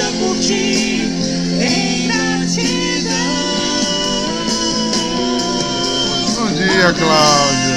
[0.00, 1.08] vida por ti
[1.60, 3.14] em gratidão.
[6.36, 7.69] Bom dia, Cláudia.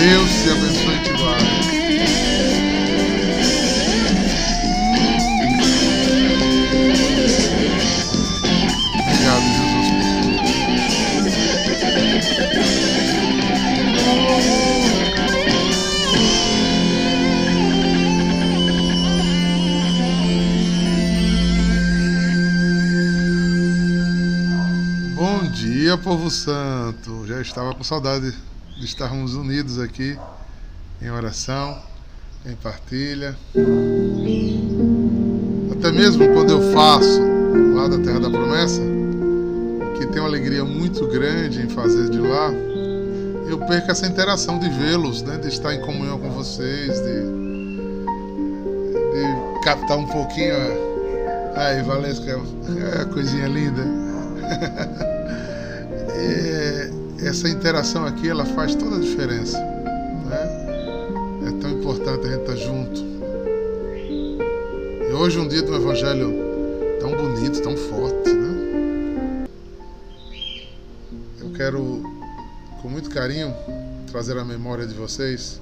[0.00, 1.44] Deus te abençoe e te guarde.
[8.96, 9.90] Obrigado, Jesus.
[25.14, 27.26] Bom dia, povo santo.
[27.26, 28.34] Já estava com saudade
[28.76, 30.18] de estarmos unidos aqui
[31.02, 31.78] em oração,
[32.46, 33.36] em partilha.
[35.72, 37.20] Até mesmo quando eu faço
[37.74, 38.80] lá da Terra da Promessa,
[39.98, 42.50] que tenho uma alegria muito grande em fazer de lá,
[43.48, 45.36] eu perco essa interação de vê-los, né?
[45.38, 47.20] de estar em comunhão com vocês, de,
[49.12, 50.54] de captar um pouquinho.
[50.54, 50.90] a-
[51.52, 52.40] Aí, Valesca,
[53.00, 53.82] é coisinha linda.
[56.22, 56.69] É,
[57.26, 59.58] essa interação aqui ela faz toda a diferença.
[59.58, 61.48] Né?
[61.48, 63.00] É tão importante a gente estar junto.
[65.08, 66.32] E hoje um dia um evangelho
[66.98, 68.32] tão bonito, tão forte.
[68.32, 69.46] Né?
[71.40, 72.02] Eu quero,
[72.80, 73.54] com muito carinho,
[74.10, 75.60] trazer à memória de vocês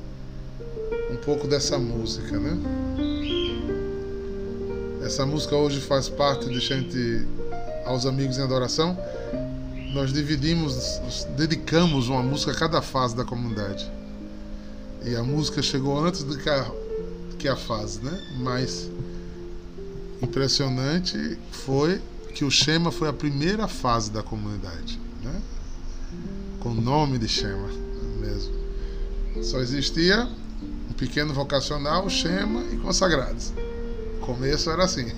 [1.10, 2.38] um pouco dessa música.
[2.38, 2.56] Né?
[5.04, 7.26] Essa música hoje faz parte de gente
[7.84, 8.96] aos amigos em adoração
[9.98, 11.00] nós dividimos,
[11.36, 13.90] dedicamos uma música a cada fase da comunidade.
[15.04, 16.70] E a música chegou antes do que a,
[17.36, 18.16] que a fase, né?
[18.38, 18.88] Mas
[20.22, 22.00] impressionante foi
[22.32, 25.42] que o Shema foi a primeira fase da comunidade, né?
[26.60, 27.68] Com o nome de Shema
[28.20, 28.54] mesmo.
[29.42, 30.28] Só existia
[30.88, 33.52] um pequeno vocacional, Shema e consagrados.
[34.18, 35.10] O começo era assim.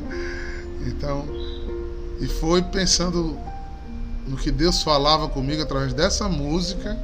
[0.86, 1.24] então,
[2.20, 3.55] e foi pensando
[4.26, 6.98] no que Deus falava comigo através dessa música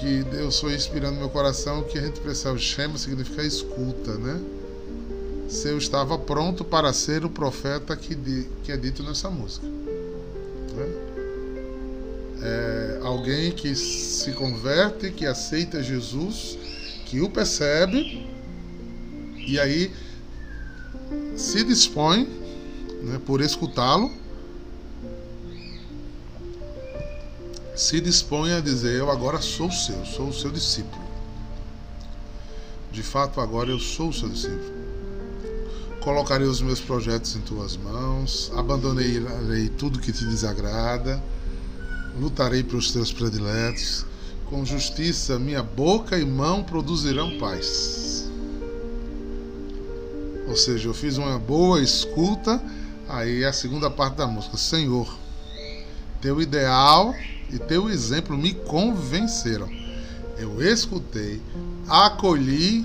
[0.00, 4.40] que Deus foi inspirando meu coração que a gente precisava Shema significa escuta, né?
[5.48, 9.66] Se eu estava pronto para ser o profeta que, di, que é dito nessa música.
[9.66, 10.86] Né?
[12.42, 16.58] É alguém que se converte, que aceita Jesus,
[17.06, 18.28] que o percebe
[19.46, 19.90] e aí
[21.36, 22.28] se dispõe
[23.02, 24.10] né, por escutá-lo
[27.74, 31.02] se dispõe a dizer: Eu agora sou seu, sou o seu discípulo.
[32.92, 34.84] De fato, agora eu sou o seu discípulo.
[36.00, 41.20] Colocarei os meus projetos em tuas mãos, abandonarei tudo que te desagrada,
[42.20, 44.06] lutarei pelos teus prediletos,
[44.46, 48.28] com justiça minha boca e mão produzirão paz.
[50.46, 52.62] Ou seja, eu fiz uma boa escuta,
[53.08, 54.58] aí é a segunda parte da música.
[54.58, 55.12] Senhor,
[56.20, 57.14] teu ideal
[57.52, 59.68] e teu exemplo me convenceram.
[60.38, 61.40] Eu escutei,
[61.88, 62.84] acolhi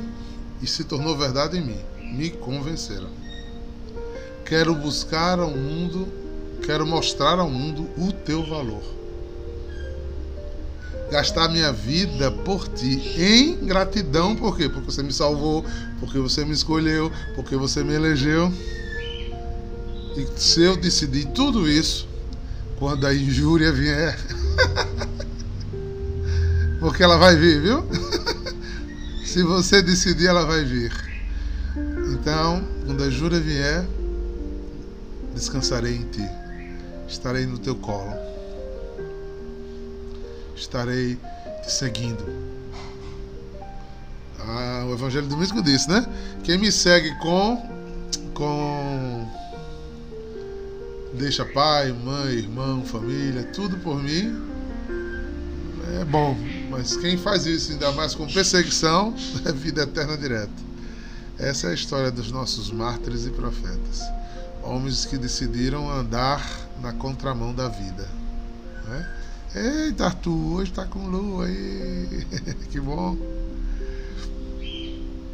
[0.62, 1.80] e se tornou verdade em mim.
[2.16, 3.10] Me convenceram.
[4.46, 6.08] Quero buscar ao mundo,
[6.64, 8.84] quero mostrar ao mundo o teu valor.
[11.12, 14.70] Gastar minha vida por ti em gratidão, por quê?
[14.70, 15.66] Porque você me salvou,
[16.00, 18.52] porque você me escolheu, porque você me elegeu.
[20.16, 22.08] E se eu decidir tudo isso,
[22.78, 24.18] quando a injúria vier,
[26.80, 27.86] porque ela vai vir, viu?
[29.26, 30.92] Se você decidir, ela vai vir.
[32.14, 33.86] Então, quando a injúria vier,
[35.36, 36.28] descansarei em ti.
[37.08, 38.14] Estarei no teu colo.
[40.56, 41.18] Estarei
[41.64, 42.24] te seguindo.
[44.40, 46.06] Ah, o Evangelho do Místico disse, né?
[46.44, 47.58] Quem me segue com.
[48.34, 49.28] com.
[51.14, 54.50] Deixa pai, mãe, irmão, família, tudo por mim.
[56.00, 56.38] É bom,
[56.70, 59.14] mas quem faz isso, ainda mais com perseguição,
[59.46, 60.70] é vida eterna direta.
[61.38, 64.02] Essa é a história dos nossos mártires e profetas.
[64.62, 66.46] Homens que decidiram andar
[66.82, 68.08] na contramão da vida.
[68.88, 69.16] Né?
[69.56, 72.28] Eita, Arthur, hoje está com lua aí.
[72.70, 73.18] que bom.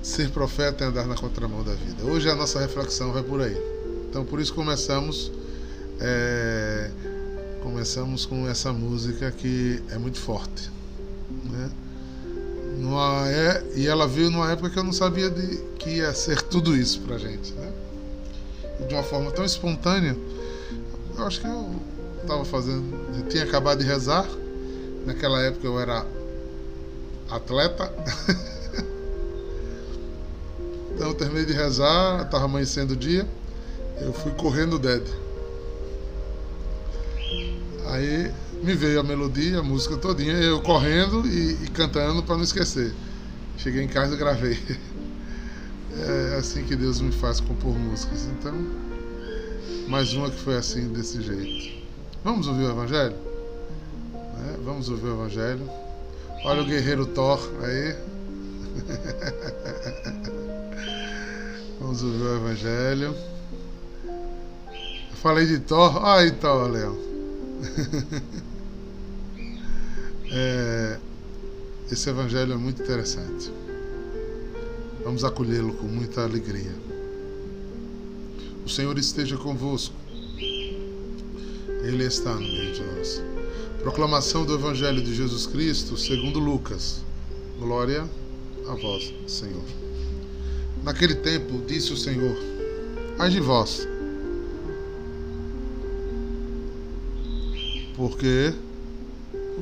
[0.01, 2.03] Ser profeta é andar na contramão da vida.
[2.03, 3.57] Hoje a nossa reflexão vai por aí.
[4.07, 5.31] Então por isso começamos
[5.99, 6.91] é,
[7.63, 10.69] começamos com essa música que é muito forte.
[11.55, 11.69] Né?
[12.77, 16.41] Numa, é, e ela veio numa época que eu não sabia de, que ia ser
[16.41, 17.53] tudo isso pra gente.
[17.53, 17.71] Né?
[18.87, 20.15] de uma forma tão espontânea,
[21.17, 21.71] eu acho que eu
[22.21, 22.83] estava fazendo.
[23.17, 24.27] Eu tinha acabado de rezar.
[25.05, 26.05] Naquela época eu era
[27.29, 27.91] atleta.
[30.93, 33.25] então eu terminei de rezar, estava amanhecendo o dia.
[34.01, 35.03] Eu fui correndo o dead.
[37.87, 38.31] Aí
[38.63, 42.93] me veio a melodia, a música todinha, eu correndo e, e cantando para não esquecer.
[43.57, 44.57] Cheguei em casa e gravei.
[45.97, 48.25] É assim que Deus me faz compor músicas.
[48.25, 48.53] Então,
[49.87, 51.73] mais uma que foi assim, desse jeito.
[52.21, 53.15] Vamos ouvir o Evangelho?
[54.13, 55.69] É, vamos ouvir o Evangelho.
[56.43, 57.95] Olha o guerreiro Thor aí.
[61.79, 63.15] vamos ouvir o Evangelho.
[64.03, 66.05] Eu falei de Thor.
[66.05, 67.14] Ai, Thor, Léo.
[70.31, 70.99] é,
[71.91, 73.51] esse Evangelho é muito interessante.
[75.03, 76.73] Vamos acolhê-lo com muita alegria.
[78.65, 79.93] O Senhor esteja convosco.
[81.83, 83.21] Ele está no meio de nós.
[83.79, 87.03] Proclamação do Evangelho de Jesus Cristo, segundo Lucas.
[87.59, 88.09] Glória
[88.67, 89.63] a vós, Senhor.
[90.83, 92.35] Naquele tempo, disse o Senhor:
[93.19, 93.87] Ai de vós,
[97.95, 98.53] porque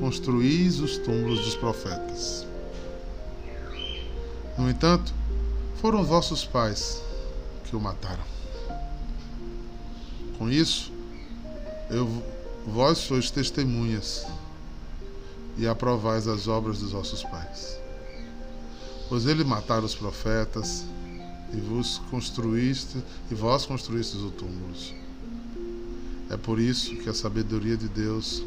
[0.00, 2.46] construís os túmulos dos profetas.
[4.58, 5.12] No entanto,
[5.80, 7.02] foram vossos pais
[7.64, 8.22] que o mataram.
[10.38, 10.92] Com isso,
[11.90, 12.08] eu,
[12.66, 14.26] vós sois testemunhas
[15.56, 17.78] e aprovais as obras dos vossos pais.
[19.08, 20.84] Pois ele mataram os profetas
[21.52, 25.03] e vos construíste e vós construístes o túmulo.
[26.30, 28.42] É por isso que a sabedoria de Deus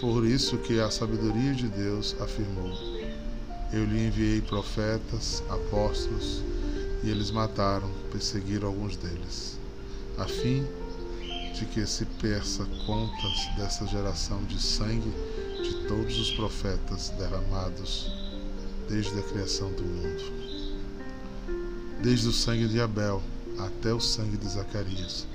[0.00, 2.94] por isso que a sabedoria de Deus afirmou
[3.74, 6.44] eu lhe enviei profetas, apóstolos,
[7.02, 9.58] e eles mataram, perseguiram alguns deles,
[10.16, 10.64] a fim
[11.52, 15.12] de que se peça contas dessa geração de sangue
[15.60, 18.12] de todos os profetas derramados
[18.88, 20.32] desde a criação do mundo.
[22.00, 23.20] Desde o sangue de Abel
[23.58, 25.26] até o sangue de Zacarias,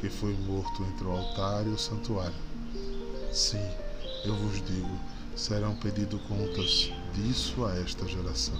[0.00, 2.34] que foi morto entre o altar e o santuário.
[3.32, 3.64] Sim,
[4.24, 4.98] eu vos digo,
[5.34, 8.58] serão pedido contas disso a esta geração.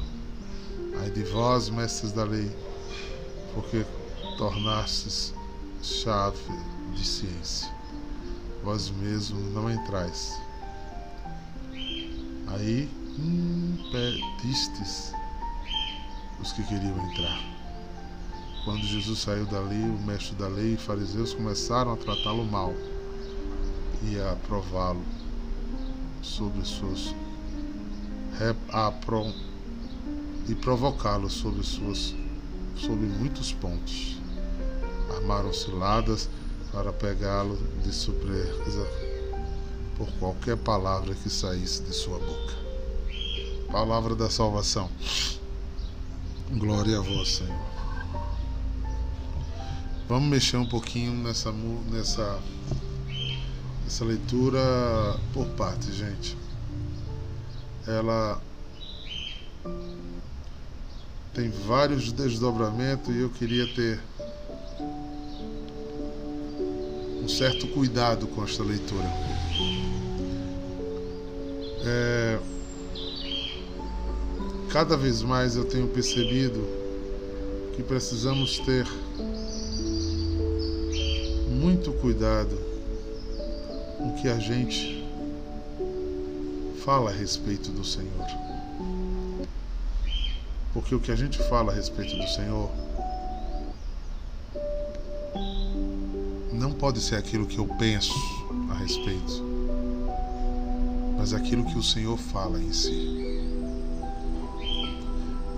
[1.01, 2.51] Ai de vós, mestres da lei,
[3.55, 3.85] porque
[4.37, 5.35] tornastes
[5.83, 6.39] chave
[6.95, 7.75] de ciência.
[8.63, 10.39] Vós mesmos não entrais.
[12.49, 15.13] Aí impedistes
[16.41, 17.56] os que queriam entrar.
[18.67, 22.75] Quando Jesus saiu dali, o mestre da lei e fariseus começaram a tratá-lo mal
[24.03, 25.05] e a prová-lo
[26.21, 27.15] sobre suas
[30.49, 32.13] e provocá-lo sobre suas
[32.75, 34.17] sobre muitos pontos.
[35.15, 36.29] Armaram ciladas
[36.73, 38.85] para pegá-lo de surpresa
[39.97, 42.55] por qualquer palavra que saísse de sua boca.
[43.71, 44.91] Palavra da salvação.
[46.51, 47.76] Glória a vós, Senhor.
[50.09, 51.51] Vamos mexer um pouquinho nessa
[51.91, 52.39] nessa
[53.85, 54.61] essa leitura
[55.33, 56.37] por partes, gente.
[57.87, 58.41] Ela
[61.35, 64.01] tem vários desdobramentos e eu queria ter
[67.23, 69.09] um certo cuidado com esta leitura.
[71.85, 72.39] É,
[74.71, 76.65] cada vez mais eu tenho percebido
[77.75, 78.87] que precisamos ter
[81.67, 82.57] muito cuidado
[83.99, 85.05] o que a gente
[86.85, 88.25] fala a respeito do Senhor.
[90.73, 92.71] Porque o que a gente fala a respeito do Senhor
[96.53, 98.15] não pode ser aquilo que eu penso
[98.71, 99.43] a respeito.
[101.19, 102.93] mas aquilo que o Senhor fala em si.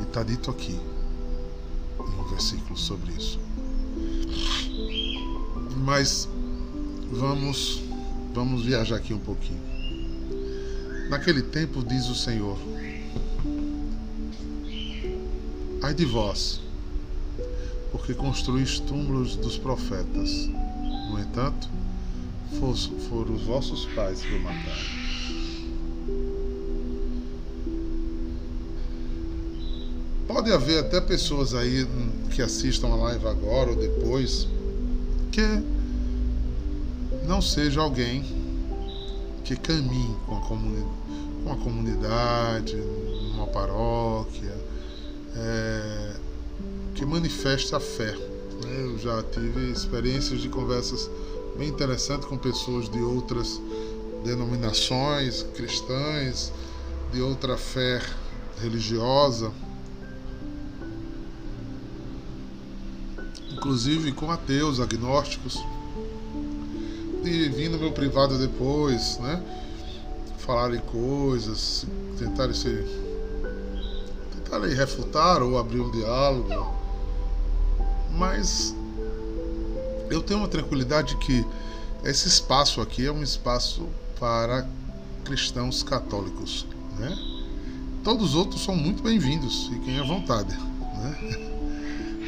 [0.00, 0.80] E está dito aqui,
[2.00, 3.47] em um versículo sobre isso.
[5.84, 6.28] Mas
[7.10, 7.82] vamos,
[8.34, 9.60] vamos viajar aqui um pouquinho.
[11.08, 12.58] Naquele tempo, diz o Senhor:
[15.82, 16.60] Ai de vós,
[17.92, 20.48] porque construís túmulos dos profetas.
[21.10, 21.68] No entanto,
[23.08, 24.98] foram os vossos pais que o mataram.
[30.26, 31.86] Pode haver até pessoas aí
[32.30, 34.46] que assistam a live agora ou depois
[35.38, 38.24] que não seja alguém
[39.44, 40.84] que caminhe com a, comuni
[41.44, 44.52] com a comunidade, numa paróquia,
[45.36, 46.16] é,
[46.92, 48.10] que manifeste a fé.
[48.10, 48.80] Né?
[48.80, 51.08] Eu já tive experiências de conversas
[51.56, 53.60] bem interessantes com pessoas de outras
[54.24, 56.52] denominações cristãs,
[57.12, 58.02] de outra fé
[58.60, 59.52] religiosa,
[63.68, 65.62] inclusive com ateus, agnósticos,
[67.22, 69.42] e vir no meu privado depois, né?
[70.38, 71.84] Falarem coisas,
[72.18, 72.54] tentarem
[74.34, 76.74] tentarem refutar ou abrir um diálogo.
[78.12, 78.74] Mas
[80.08, 81.44] eu tenho uma tranquilidade que
[82.02, 83.86] esse espaço aqui é um espaço
[84.18, 84.66] para
[85.26, 86.66] cristãos católicos,
[86.98, 87.14] né?
[88.02, 91.48] Todos os outros são muito bem-vindos, fiquem à vontade, né?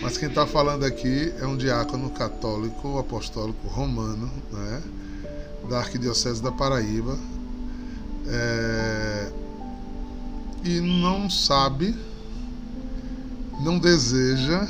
[0.02, 4.82] Mas quem está falando aqui é um diácono católico apostólico romano, né?
[5.68, 7.18] da Arquidiocese da Paraíba,
[8.26, 9.32] é,
[10.64, 11.94] e não sabe,
[13.60, 14.66] não deseja,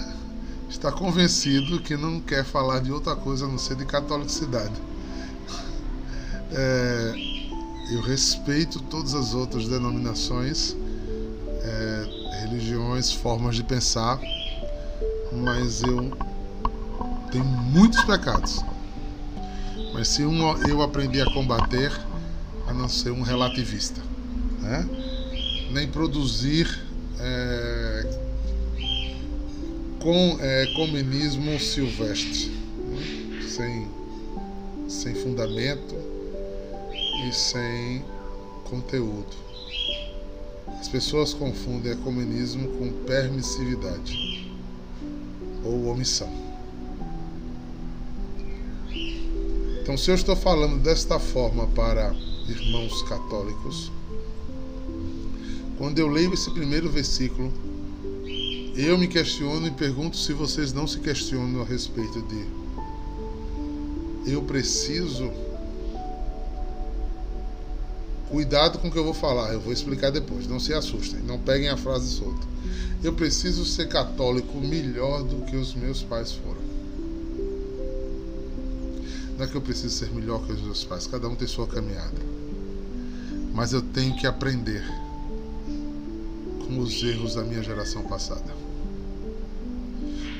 [0.68, 4.74] está convencido que não quer falar de outra coisa a não ser de catolicidade.
[6.52, 7.14] É,
[7.92, 10.76] eu respeito todas as outras denominações,
[11.62, 14.20] é, religiões, formas de pensar
[15.32, 16.10] mas eu
[17.30, 18.60] tenho muitos pecados.
[19.92, 21.92] Mas se um, eu aprender a combater,
[22.66, 24.00] a não ser um relativista,
[24.60, 24.88] né?
[25.70, 26.66] nem produzir
[27.18, 28.18] é,
[30.00, 33.42] com é, comunismo silvestre, né?
[33.48, 33.88] sem,
[34.88, 35.94] sem fundamento
[37.28, 38.04] e sem
[38.64, 39.50] conteúdo.
[40.80, 44.29] As pessoas confundem comunismo com permissividade
[45.70, 46.30] ou omissão.
[49.80, 52.14] Então, se eu estou falando desta forma para
[52.48, 53.90] irmãos católicos,
[55.78, 57.52] quando eu leio esse primeiro versículo,
[58.76, 62.60] eu me questiono e pergunto se vocês não se questionam a respeito de
[64.30, 65.30] eu preciso
[68.30, 71.38] cuidado com o que eu vou falar, eu vou explicar depois, não se assustem, não
[71.38, 72.46] peguem a frase solta.
[73.02, 76.60] Eu preciso ser católico melhor do que os meus pais foram.
[79.36, 81.66] Não é que eu preciso ser melhor que os meus pais, cada um tem sua
[81.66, 82.18] caminhada.
[83.52, 84.84] Mas eu tenho que aprender
[86.64, 88.54] com os erros da minha geração passada.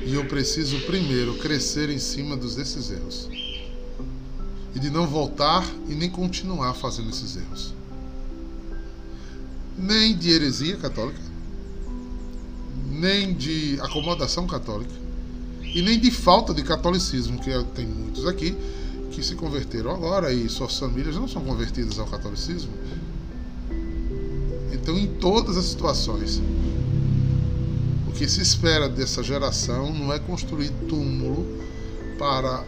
[0.05, 3.27] E eu preciso primeiro crescer em cima dos desses erros.
[4.73, 7.80] E de não voltar e nem continuar fazendo esses erros.
[9.81, 11.19] Nem de heresia católica,
[12.89, 14.93] nem de acomodação católica
[15.63, 18.55] e nem de falta de catolicismo, que tem muitos aqui
[19.11, 22.71] que se converteram agora e suas famílias não são convertidas ao catolicismo.
[24.71, 26.41] Então, em todas as situações,
[28.07, 31.45] o que se espera dessa geração não é construir túmulo
[32.17, 32.63] para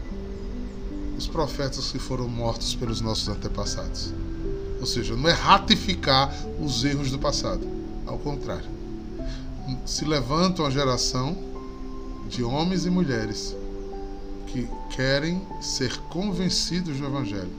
[1.18, 4.14] os profetas que foram mortos pelos nossos antepassados.
[4.84, 7.66] Ou seja, não é ratificar os erros do passado.
[8.06, 8.66] Ao contrário.
[9.86, 11.38] Se levanta uma geração
[12.28, 13.56] de homens e mulheres
[14.48, 17.50] que querem ser convencidos do Evangelho,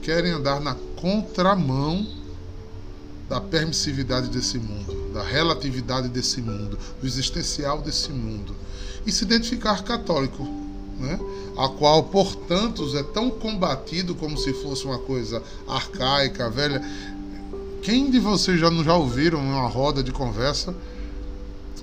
[0.00, 2.06] querem andar na contramão
[3.28, 8.56] da permissividade desse mundo, da relatividade desse mundo, do existencial desse mundo,
[9.04, 10.48] e se identificar católico,
[11.02, 11.18] né?
[11.56, 16.82] a qual, portanto, é tão combatido como se fosse uma coisa arcaica, velha.
[17.82, 20.74] Quem de vocês já não já ouviram uma roda de conversa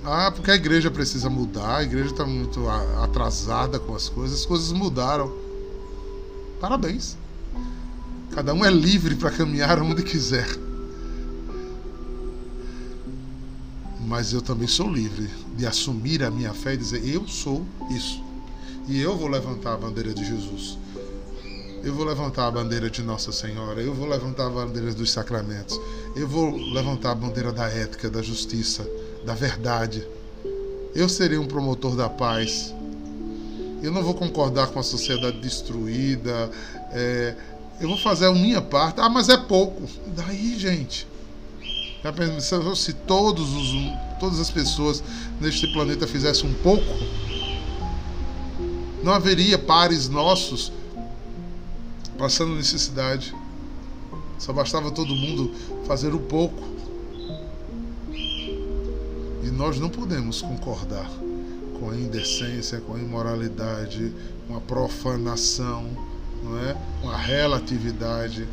[0.04, 2.66] ah, porque a igreja precisa mudar, a igreja está muito
[3.02, 5.30] atrasada com as coisas, as coisas mudaram.
[6.58, 7.16] Parabéns.
[8.30, 10.48] Cada um é livre para caminhar onde quiser.
[14.06, 18.22] Mas eu também sou livre de assumir a minha fé e dizer: eu sou isso.
[18.88, 20.78] E eu vou levantar a bandeira de Jesus.
[21.82, 25.80] Eu vou levantar a bandeira de Nossa Senhora, eu vou levantar a bandeira dos sacramentos,
[26.14, 28.86] eu vou levantar a bandeira da ética, da justiça,
[29.24, 30.06] da verdade.
[30.94, 32.74] Eu serei um promotor da paz.
[33.82, 36.50] Eu não vou concordar com a sociedade destruída.
[36.92, 37.34] É,
[37.80, 39.00] eu vou fazer a minha parte.
[39.00, 39.88] Ah, mas é pouco.
[40.08, 41.08] Daí, gente.
[42.02, 43.72] Já pensou se todos os,
[44.18, 45.02] todas as pessoas
[45.40, 46.84] neste planeta fizessem um pouco?
[49.02, 50.72] Não haveria pares nossos
[52.18, 53.34] passando necessidade.
[54.38, 55.54] Só bastava todo mundo
[55.86, 56.62] fazer o pouco.
[58.12, 61.10] E nós não podemos concordar
[61.78, 64.12] com a indecência, com a imoralidade,
[64.46, 65.90] com a profanação,
[66.44, 66.76] não é?
[67.00, 68.46] com a relatividade,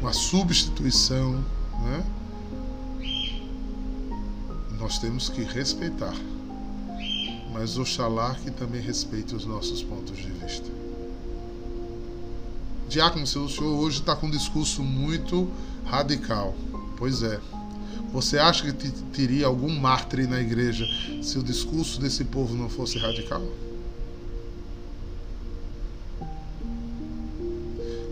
[0.00, 1.42] com a substituição.
[1.80, 2.04] Não é?
[4.78, 6.14] Nós temos que respeitar,
[7.54, 10.68] mas oxalá que também respeite os nossos pontos de vista.
[12.88, 15.48] Diácono, o senhor hoje está com um discurso muito
[15.84, 16.52] radical.
[16.96, 17.40] Pois é.
[18.12, 20.84] Você acha que teria algum mártir na igreja
[21.22, 23.42] se o discurso desse povo não fosse radical?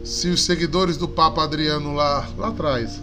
[0.04, 3.00] Se os seguidores do Papa Adriano lá, lá atrás,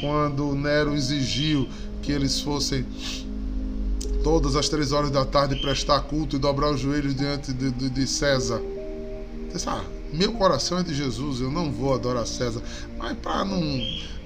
[0.00, 1.66] quando Nero exigiu
[2.02, 2.86] que eles fossem
[4.22, 7.90] todas as três horas da tarde prestar culto e dobrar os joelhos diante de, de,
[7.90, 8.60] de César,
[9.48, 12.62] você sabe, meu coração é de Jesus, eu não vou adorar César.
[12.98, 13.62] Mas para não,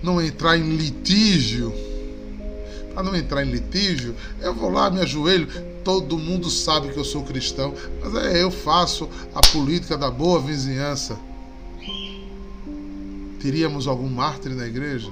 [0.03, 1.73] não entrar em litígio,
[2.93, 5.49] para não entrar em litígio, eu vou lá, me ajoelho.
[5.85, 10.41] Todo mundo sabe que eu sou cristão, mas é, eu faço a política da boa
[10.41, 11.19] vizinhança.
[13.41, 15.11] Teríamos algum mártir na igreja?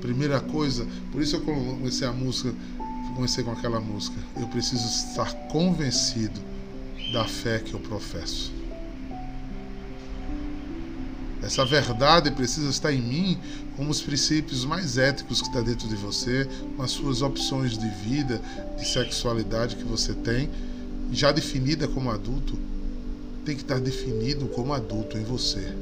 [0.00, 2.54] Primeira coisa, por isso eu comecei a música,
[3.14, 4.16] comecei com aquela música.
[4.36, 6.40] Eu preciso estar convencido
[7.12, 8.52] da fé que eu professo.
[11.42, 13.38] Essa verdade precisa estar em mim
[13.76, 17.88] como os princípios mais éticos que está dentro de você, com as suas opções de
[17.88, 18.40] vida,
[18.76, 20.50] de sexualidade que você tem,
[21.12, 22.58] já definida como adulto,
[23.44, 25.72] tem que estar definido como adulto em você.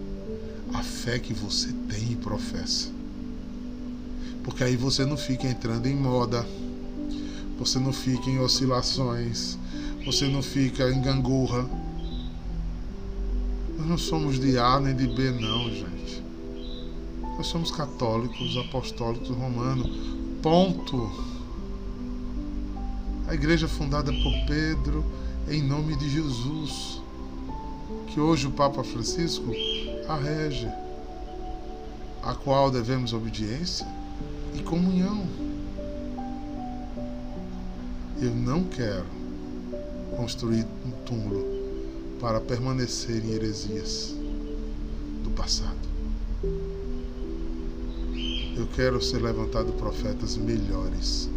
[0.73, 2.94] A fé que você tem e professa.
[4.45, 6.47] Porque aí você não fica entrando em moda,
[7.59, 9.59] você não fica em oscilações,
[10.05, 11.67] você não fica em gangorra.
[13.79, 16.23] Nós não somos de A nem de B, não, gente.
[17.39, 19.91] Nós somos católicos, apostólicos, romanos.
[20.43, 21.11] Ponto.
[23.27, 25.03] A igreja fundada por Pedro,
[25.49, 27.01] em nome de Jesus,
[28.09, 29.51] que hoje o Papa Francisco
[30.07, 30.69] a rege,
[32.23, 34.04] a qual devemos obediência
[34.55, 35.27] e comunhão.
[38.21, 39.07] Eu não quero
[40.17, 41.45] construir um túmulo
[42.21, 44.15] para permanecer em heresias
[45.23, 45.77] do passado.
[48.57, 51.29] Eu quero ser levantado profetas melhores,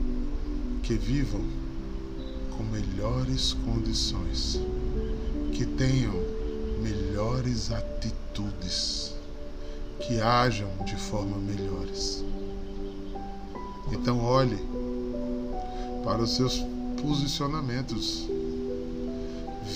[0.84, 1.42] que vivam
[2.56, 4.62] com melhores condições,
[5.52, 6.14] que tenham
[6.82, 9.16] melhores atitudes,
[10.00, 12.24] que ajam de forma melhores.
[13.92, 14.60] Então olhe
[16.04, 16.64] para os seus
[17.02, 18.28] posicionamentos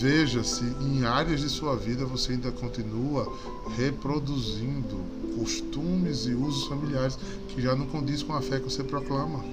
[0.02, 3.32] Veja se em áreas de sua vida você ainda continua
[3.76, 4.98] reproduzindo
[5.38, 7.20] costumes e usos familiares
[7.50, 9.44] que já não condiz com a fé que você proclama.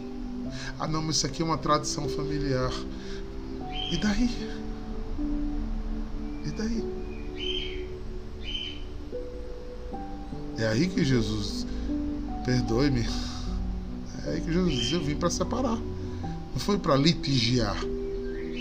[0.79, 2.73] Ah, não, mas isso aqui é uma tradição familiar.
[3.93, 4.31] E daí?
[6.47, 6.85] E daí?
[10.57, 11.67] É aí que Jesus,
[12.45, 13.07] perdoe-me,
[14.29, 17.77] é aí que Jesus diz: Eu vim para separar, não foi para litigiar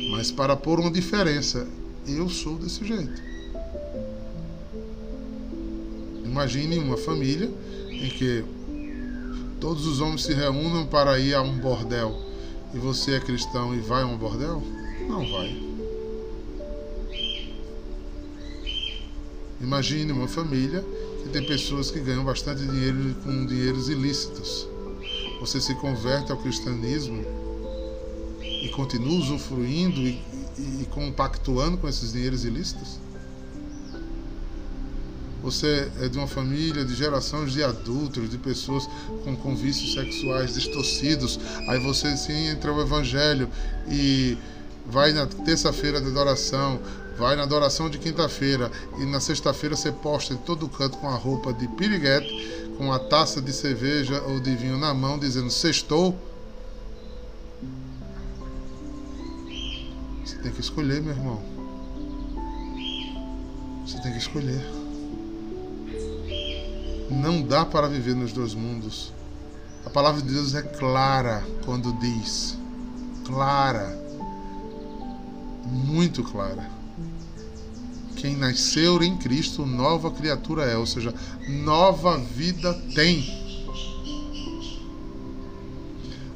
[0.10, 1.68] mas para pôr uma diferença.
[2.08, 3.22] Eu sou desse jeito.
[6.24, 7.52] Imagine uma família
[7.90, 8.44] em que
[9.60, 12.16] todos os homens se reúnam para ir a um bordel
[12.74, 14.62] e você é cristão e vai a um bordel?
[15.08, 15.68] Não vai.
[19.60, 20.86] Imagine uma família
[21.24, 24.68] que tem pessoas que ganham bastante dinheiro com dinheiros ilícitos.
[25.40, 27.24] Você se converte ao cristianismo
[28.42, 30.22] e continua usufruindo e,
[30.58, 33.00] e, e compactuando com esses dinheiros ilícitos?
[35.42, 38.90] Você é de uma família de gerações de adultos, de pessoas
[39.24, 41.40] com, com vícios sexuais distorcidos.
[41.70, 43.48] Aí você sim entra o evangelho
[43.88, 44.38] e
[44.86, 46.80] vai na terça-feira de adoração,
[47.18, 51.16] vai na adoração de quinta-feira e na sexta-feira você posta em todo canto com a
[51.16, 52.30] roupa de piriguete,
[52.78, 56.16] com a taça de cerveja ou de vinho na mão, dizendo sextou.
[60.24, 61.42] Você tem que escolher, meu irmão.
[63.86, 64.64] Você tem que escolher.
[67.10, 69.12] Não dá para viver nos dois mundos.
[69.86, 72.58] A palavra de Deus é clara quando diz,
[73.26, 73.98] clara,
[75.66, 76.77] muito clara.
[78.18, 81.14] Quem nasceu em Cristo, nova criatura é, ou seja,
[81.48, 83.48] nova vida tem.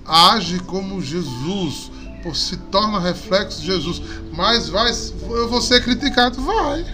[0.06, 1.92] Age como Jesus,
[2.22, 4.02] por se torna reflexo de Jesus.
[4.32, 4.92] Mas vai,
[5.30, 6.86] eu vou ser criticado, vai.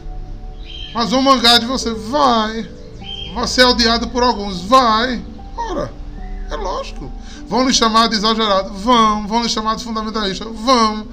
[0.93, 2.69] Mas vão mangar de você, vai.
[3.34, 5.23] Vai ser odiado por alguns, vai.
[5.56, 5.91] Ora.
[6.50, 7.12] É lógico.
[7.47, 8.73] Vão lhe chamar de exagerado?
[8.73, 9.28] Vão.
[9.28, 10.45] Vão lhe chamar de fundamentalista?
[10.45, 11.08] Vão.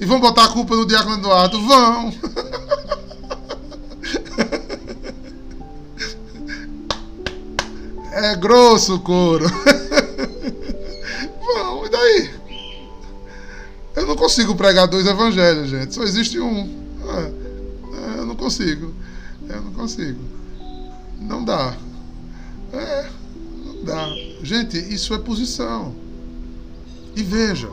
[0.00, 1.60] E vão botar a culpa no Diácono Eduardo?
[1.66, 2.12] Vão.
[8.18, 9.44] É grosso o couro.
[11.38, 12.30] Vão, e daí?
[13.94, 15.94] Eu não consigo pregar dois evangelhos, gente.
[15.94, 16.66] Só existe um.
[17.08, 18.94] É, é, eu não consigo.
[19.46, 20.18] Eu não consigo.
[21.20, 21.76] Não dá.
[22.72, 23.06] É
[23.86, 24.08] dá.
[24.42, 25.94] Gente, isso é posição.
[27.14, 27.70] E veja,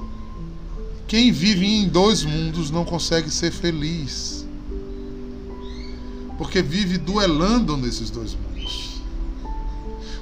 [1.13, 4.47] quem vive em dois mundos não consegue ser feliz.
[6.39, 8.99] Porque vive duelando nesses dois mundos.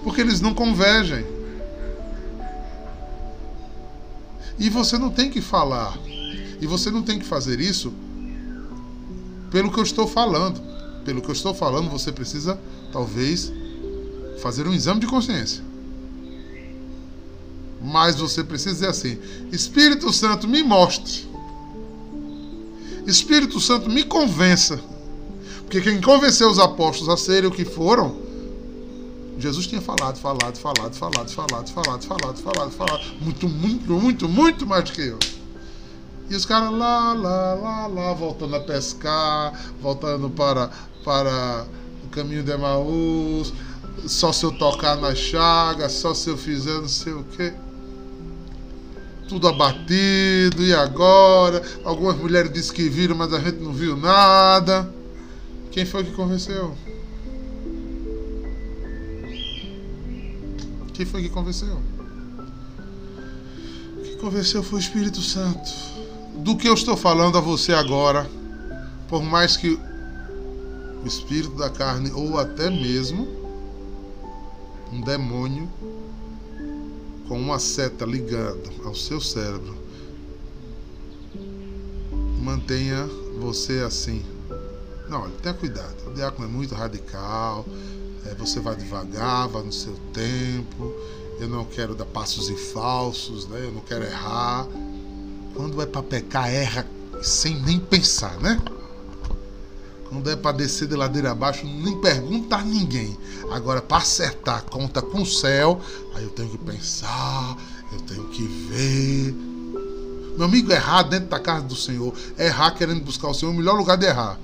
[0.03, 1.25] Porque eles não convergem.
[4.59, 5.97] E você não tem que falar.
[6.59, 7.93] E você não tem que fazer isso
[9.49, 10.59] pelo que eu estou falando.
[11.05, 12.59] Pelo que eu estou falando, você precisa,
[12.91, 13.49] talvez,
[14.41, 15.70] fazer um exame de consciência.
[17.83, 19.19] Mas você precisa dizer assim:
[19.51, 21.29] Espírito Santo, me mostre.
[23.07, 24.79] Espírito Santo, me convença.
[25.61, 28.15] Porque quem convenceu os apóstolos a serem o que foram,
[29.39, 33.03] Jesus tinha falado, falado, falado, falado, falado, falado, falado, falado, falado.
[33.21, 35.17] Muito, muito, muito, muito mais do que eu.
[36.29, 40.69] E os caras lá, lá, lá, lá, voltando a pescar, voltando para,
[41.03, 41.65] para
[42.03, 43.51] o caminho de Emaús.
[44.05, 47.53] Só se eu tocar na chaga, só se eu fizer não sei o quê
[49.31, 51.61] tudo abatido, e agora?
[51.85, 54.93] Algumas mulheres dizem que viram, mas a gente não viu nada.
[55.71, 56.75] Quem foi que convenceu?
[60.93, 61.81] Quem foi que convenceu?
[64.03, 65.71] Quem convenceu foi o Espírito Santo.
[66.39, 68.29] Do que eu estou falando a você agora,
[69.07, 69.79] por mais que
[71.01, 73.25] o espírito da carne ou até mesmo
[74.91, 75.69] um demônio
[77.31, 79.73] com uma seta ligada ao seu cérebro,
[82.41, 83.07] mantenha
[83.39, 84.21] você assim.
[85.07, 85.95] Não, olha, tenha cuidado.
[86.09, 87.65] O diácono é muito radical.
[88.25, 90.93] É, você vai devagar, vai no seu tempo.
[91.39, 93.63] Eu não quero dar passos e falsos, né?
[93.63, 94.67] Eu não quero errar.
[95.55, 96.85] Quando é para pecar, erra
[97.23, 98.61] sem nem pensar, né?
[100.11, 103.17] Quando é para descer de ladeira abaixo, nem pergunta a ninguém.
[103.49, 105.79] Agora, para acertar, conta com o céu.
[106.13, 107.55] Aí eu tenho que pensar,
[107.93, 109.33] eu tenho que ver.
[110.35, 113.57] Meu amigo, errar dentro da casa do Senhor, errar querendo buscar o Senhor, é o
[113.57, 114.37] melhor lugar de errar.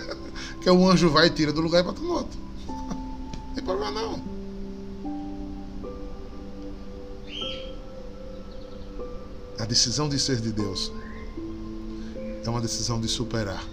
[0.60, 2.36] que é o anjo vai e tira do lugar e bota no outro.
[2.66, 4.34] Não tem problema não.
[9.60, 10.90] A decisão de ser de Deus
[12.44, 13.64] é uma decisão de superar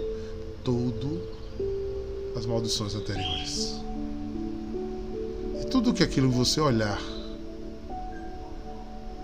[0.64, 1.22] todo
[2.36, 3.80] as maldições anteriores.
[5.62, 7.00] E tudo que aquilo você olhar.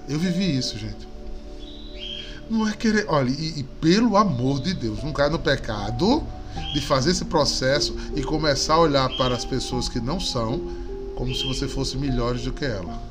[0.08, 1.08] Eu vivi isso, gente.
[2.50, 3.06] Não é querer.
[3.10, 6.24] Olha, e, e pelo amor de Deus, não caia no pecado
[6.74, 10.62] de fazer esse processo e começar a olhar para as pessoas que não são
[11.16, 13.02] como se você fosse melhores do que ela.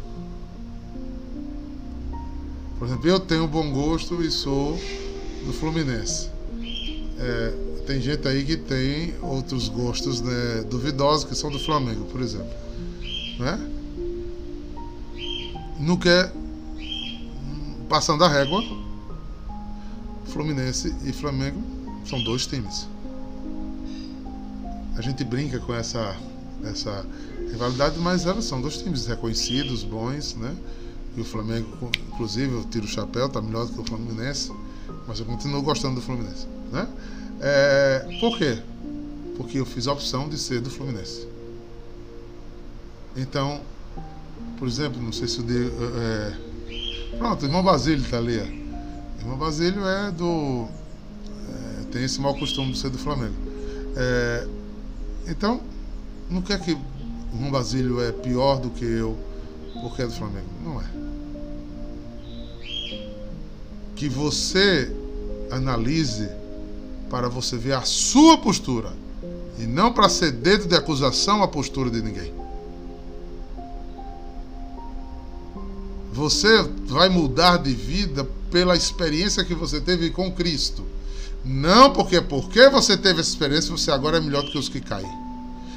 [2.79, 4.79] Por exemplo, eu tenho bom gosto e sou
[5.45, 6.31] do Fluminense.
[7.19, 12.20] É, tem gente aí que tem outros gostos né, duvidosos que são do Flamengo, por
[12.20, 12.53] exemplo.
[13.38, 13.70] Né?
[15.79, 16.33] Não quer
[17.88, 18.62] passando a régua.
[20.27, 21.62] Fluminense e Flamengo
[22.05, 22.88] são dois times.
[24.96, 26.16] A gente brinca com essa
[26.64, 27.07] essa
[27.51, 30.55] rivalidade, mas elas são dois times reconhecidos, bons, né?
[31.16, 34.53] E o Flamengo, inclusive, eu tiro o chapéu, tá melhor do que o Fluminense,
[35.07, 36.88] mas eu continuo gostando do Fluminense, né?
[37.40, 38.59] É, por quê?
[39.37, 41.27] Porque eu fiz a opção de ser do Fluminense.
[43.16, 43.61] Então,
[44.59, 46.37] por exemplo, não sei se o de, é,
[47.18, 48.38] pronto, o irmão Basílio está ali.
[48.38, 50.66] O irmão Basílio é do
[51.49, 53.35] é, tem esse mau costume de ser do Flamengo.
[53.96, 54.46] É,
[55.29, 55.61] então,
[56.31, 56.81] não quer que o
[57.35, 59.16] irmão Basílio é pior do que eu
[59.81, 60.49] porque é do Flamengo.
[60.64, 60.85] Não é.
[63.94, 64.92] Que você
[65.51, 66.29] analise
[67.11, 68.92] para você ver a sua postura
[69.59, 72.33] E não para ser dedo de acusação à postura de ninguém.
[76.12, 80.85] Você vai mudar de vida pela experiência que você teve com Cristo.
[81.45, 84.81] Não porque porque você teve essa experiência, você agora é melhor do que os que
[84.81, 85.11] caem.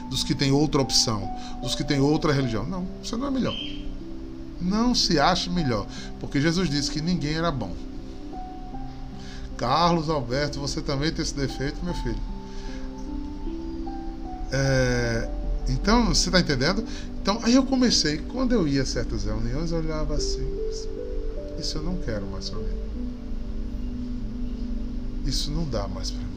[0.10, 1.30] Dos que têm outra opção,
[1.62, 2.66] dos que têm outra religião.
[2.66, 3.56] Não, você não é melhor.
[4.62, 5.86] Não se ache melhor.
[6.20, 7.74] Porque Jesus disse que ninguém era bom.
[9.60, 12.16] Carlos Alberto, você também tem esse defeito, meu filho.
[14.54, 15.30] É,
[15.68, 16.82] então, você está entendendo?
[17.22, 20.48] Então, aí eu comecei, quando eu ia a certas reuniões, eu olhava assim,
[21.60, 22.80] isso eu não quero mais para mim.
[25.26, 26.30] Isso não dá mais para mim.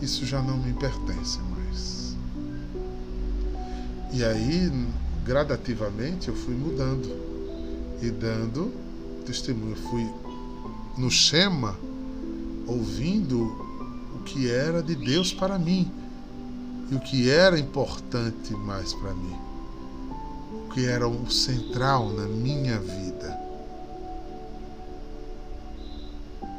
[0.00, 2.16] Isso já não me pertence mais.
[4.10, 4.72] E aí,
[5.22, 7.14] gradativamente, eu fui mudando
[8.00, 8.72] e dando
[9.22, 9.72] testemunho.
[9.72, 10.06] Eu fui
[10.96, 11.76] no Shema
[12.66, 13.42] ouvindo
[14.14, 15.90] o que era de Deus para mim
[16.90, 19.36] e o que era importante mais para mim,
[20.66, 23.40] o que era o central na minha vida.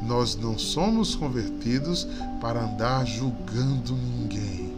[0.02, 2.08] Nós não somos convertidos
[2.42, 4.74] para andar julgando ninguém.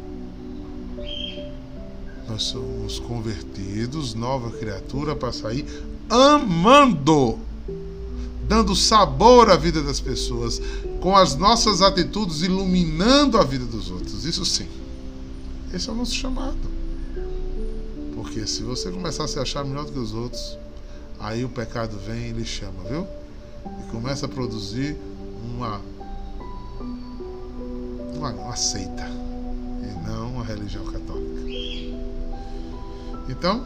[2.27, 5.65] Nós somos convertidos, nova criatura, para sair
[6.09, 7.39] amando
[8.47, 10.61] dando sabor à vida das pessoas,
[11.01, 14.25] com as nossas atitudes iluminando a vida dos outros.
[14.25, 14.67] Isso sim.
[15.73, 16.57] Esse é o nosso chamado.
[18.15, 20.57] Porque se você começar a se achar melhor do que os outros,
[21.19, 23.07] aí o pecado vem e lhe chama, viu?
[23.65, 24.95] E começa a produzir
[25.43, 25.81] uma,
[28.15, 29.09] uma, uma seita
[29.81, 31.41] e não uma religião católica.
[33.27, 33.65] Então,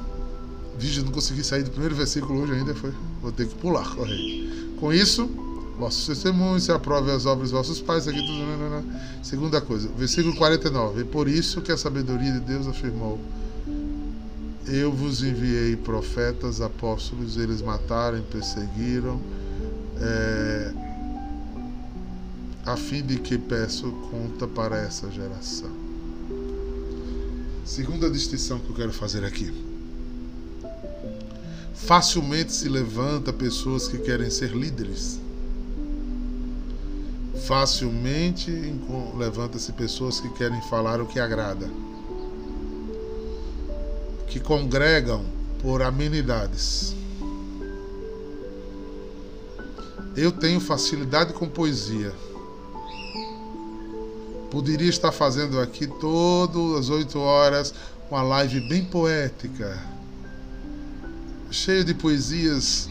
[0.79, 2.93] Vídeo, não consegui sair do primeiro versículo hoje ainda, foi.
[3.21, 4.49] Vou ter que pular, correr.
[4.79, 5.27] Com isso,
[5.77, 8.07] vossos testemunhos se aprovem as obras dos vossos pais.
[8.07, 8.39] Aqui tudo.
[8.39, 9.19] Né, né, né.
[9.21, 11.01] Segunda coisa, versículo 49.
[11.01, 13.19] E por isso que a sabedoria de Deus afirmou:
[14.67, 19.19] Eu vos enviei profetas, apóstolos, eles mataram, perseguiram,
[19.99, 20.73] é,
[22.65, 25.71] a fim de que peço conta para essa geração.
[27.65, 29.68] Segunda distinção que eu quero fazer aqui
[31.73, 35.19] Facilmente se levanta pessoas que querem ser líderes.
[37.45, 38.51] Facilmente
[39.17, 41.69] levanta-se pessoas que querem falar o que agrada.
[44.27, 45.25] Que congregam
[45.61, 46.95] por amenidades.
[50.15, 52.13] Eu tenho facilidade com poesia.
[54.51, 57.73] Poderia estar fazendo aqui todas as oito horas
[58.09, 59.98] uma live bem poética
[61.51, 62.89] cheio de poesias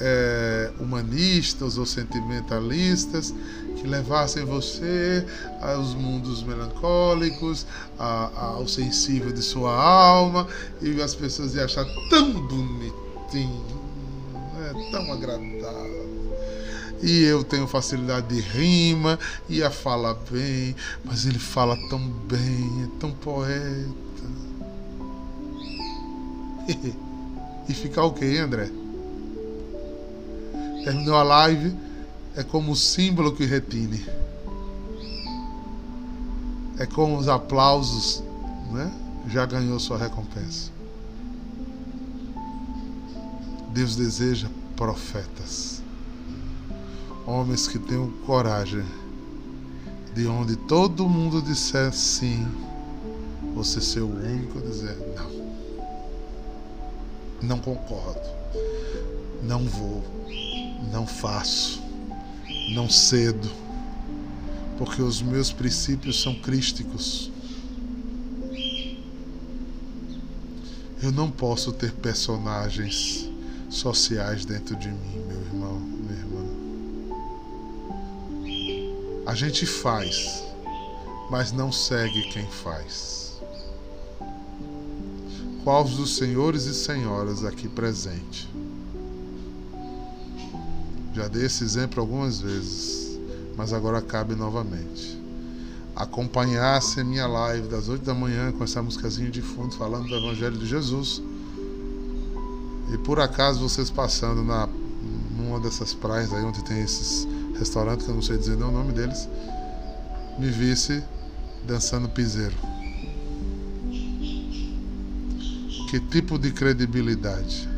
[0.00, 3.34] é, humanistas ou sentimentalistas
[3.76, 5.26] que levassem você
[5.60, 7.66] aos mundos melancólicos,
[7.98, 10.46] a, a, ao sensível de sua alma,
[10.80, 13.82] e as pessoas iam achar tão bonitinho,
[14.54, 16.02] né, tão agradável.
[17.02, 19.18] E eu tenho facilidade de rima,
[19.48, 24.22] ia falar bem, mas ele fala tão bem, é tão poeta.
[27.68, 28.70] e ficar ok, André?
[30.84, 31.76] Terminou a live,
[32.36, 34.04] é como o símbolo que retine.
[36.78, 38.22] É como os aplausos,
[38.72, 38.92] né?
[39.28, 40.70] Já ganhou sua recompensa.
[43.72, 45.82] Deus deseja profetas,
[47.26, 48.84] homens que tenham coragem
[50.14, 52.46] de onde todo mundo disser sim,
[53.54, 55.41] você ser o único a dizer não.
[57.42, 58.20] Não concordo.
[59.42, 60.04] Não vou.
[60.92, 61.82] Não faço.
[62.70, 63.50] Não cedo.
[64.78, 67.32] Porque os meus princípios são crísticos.
[71.02, 73.28] Eu não posso ter personagens
[73.68, 76.44] sociais dentro de mim, meu irmão, minha irmã.
[79.26, 80.44] A gente faz,
[81.28, 83.21] mas não segue quem faz
[85.64, 88.48] qual dos senhores e senhoras aqui presentes.
[91.14, 93.18] Já dei esse exemplo algumas vezes,
[93.56, 95.20] mas agora cabe novamente.
[95.94, 100.14] Acompanhasse a minha live das 8 da manhã com essa musicazinha de fundo falando do
[100.16, 101.22] Evangelho de Jesus.
[102.92, 104.68] E por acaso vocês passando na
[105.36, 107.26] numa dessas praias aí onde tem esses
[107.58, 109.28] restaurantes que eu não sei dizer nem o nome deles,
[110.38, 111.02] me visse
[111.66, 112.54] dançando piseiro.
[115.92, 117.68] Que tipo de credibilidade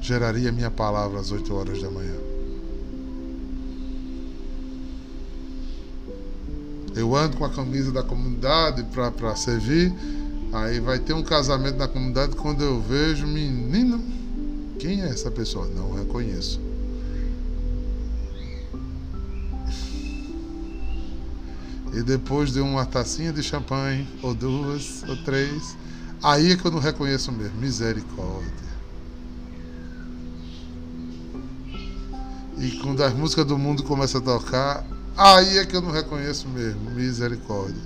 [0.00, 2.16] geraria minha palavra às 8 horas da manhã?
[6.96, 9.94] Eu ando com a camisa da comunidade para servir.
[10.52, 12.34] Aí vai ter um casamento na comunidade.
[12.34, 14.02] Quando eu vejo, menino,
[14.76, 15.68] quem é essa pessoa?
[15.68, 16.60] Não reconheço.
[21.92, 25.76] E depois de uma tacinha de champanhe, ou duas, ou três,
[26.24, 27.60] aí é que eu não reconheço mesmo.
[27.60, 28.64] Misericórdia.
[32.56, 36.48] E quando as músicas do mundo começam a tocar, aí é que eu não reconheço
[36.48, 36.90] mesmo.
[36.92, 37.82] Misericórdia.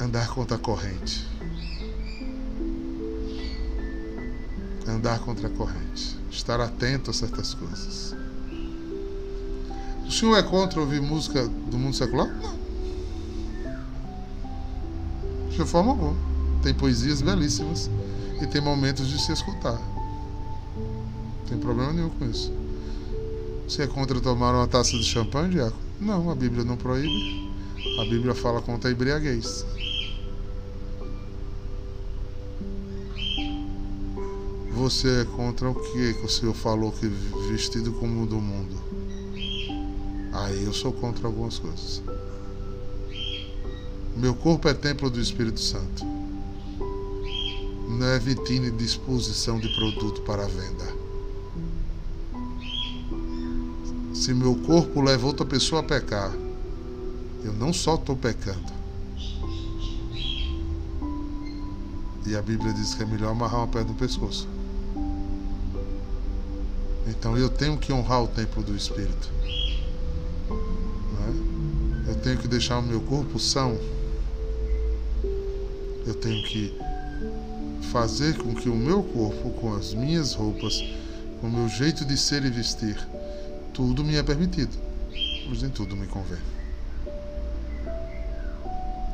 [0.00, 1.26] Andar contra a corrente.
[4.86, 6.16] Andar contra a corrente.
[6.30, 8.16] Estar atento a certas coisas.
[10.06, 12.26] O senhor é contra ouvir música do mundo secular?
[12.26, 12.67] Não.
[15.58, 16.14] De forma alguma.
[16.62, 17.90] Tem poesias belíssimas
[18.40, 19.76] e tem momentos de se escutar.
[20.76, 22.52] Não tem problema nenhum com isso.
[23.66, 25.76] Você é contra tomar uma taça de champanhe, Diaco?
[26.00, 27.50] Não, a Bíblia não proíbe.
[28.00, 29.66] A Bíblia fala contra a embriaguez.
[34.74, 37.08] Você é contra o que que o Senhor falou que
[37.50, 38.76] vestido como do mundo?
[40.32, 42.00] Aí eu sou contra algumas coisas.
[44.18, 46.04] Meu corpo é templo do Espírito Santo.
[47.88, 50.84] Não é vitrine de exposição de produto para venda.
[54.12, 56.32] Se meu corpo leva outra pessoa a pecar,
[57.44, 58.72] eu não só estou pecando.
[62.26, 64.48] E a Bíblia diz que é melhor amarrar uma pedra no pescoço.
[67.06, 69.38] Então eu tenho que honrar o templo do Espírito
[72.28, 73.78] tenho que deixar o meu corpo são.
[76.08, 76.72] Eu tenho que
[77.92, 80.82] fazer com que o meu corpo, com as minhas roupas,
[81.38, 82.96] com o meu jeito de ser e vestir,
[83.74, 84.74] tudo me é permitido,
[85.50, 86.38] mas nem tudo me convém.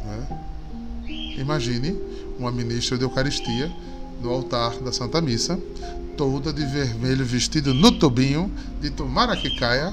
[0.06, 1.40] É?
[1.40, 1.98] Imagine
[2.38, 3.68] uma ministra de Eucaristia
[4.22, 5.58] no altar da Santa Missa,
[6.16, 8.48] toda de vermelho, vestida no tubinho,
[8.80, 9.92] de tomara que caia.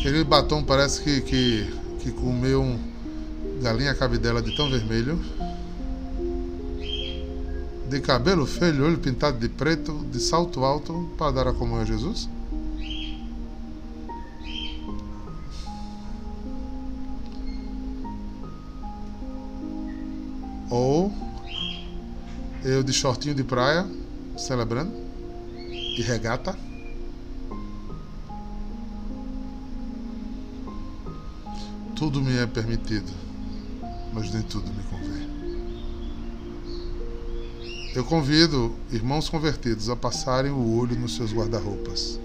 [0.00, 2.78] Aquele batom parece que, que que comeu um
[3.60, 5.18] galinha cabidela de tão vermelho,
[7.88, 11.84] de cabelo feio, olho pintado de preto, de salto alto para dar a comunhão a
[11.84, 12.28] Jesus?
[20.68, 21.12] Ou
[22.64, 23.86] eu de shortinho de praia,
[24.36, 24.92] celebrando,
[25.96, 26.58] de regata?
[31.94, 33.10] Tudo me é permitido,
[34.12, 35.45] mas nem tudo me convém.
[37.96, 42.20] Eu convido irmãos convertidos a passarem o olho nos seus guarda-roupas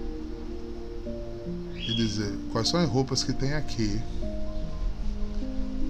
[1.74, 3.98] e dizer quais são as roupas que tem aqui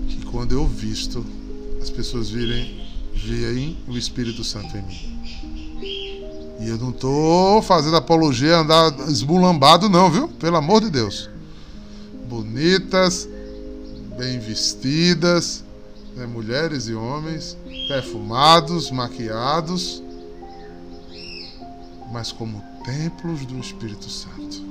[0.07, 1.27] que quando eu visto
[1.81, 2.81] as pessoas virem
[3.12, 5.21] veem o Espírito Santo em mim.
[6.61, 10.29] E eu não estou fazendo apologia andar esbulambado não, viu?
[10.29, 11.29] Pelo amor de Deus.
[12.29, 13.29] Bonitas,
[14.16, 15.64] bem vestidas,
[16.14, 17.57] né, mulheres e homens,
[17.88, 20.03] perfumados, maquiados,
[22.12, 24.62] mas como templos do Espírito Santo.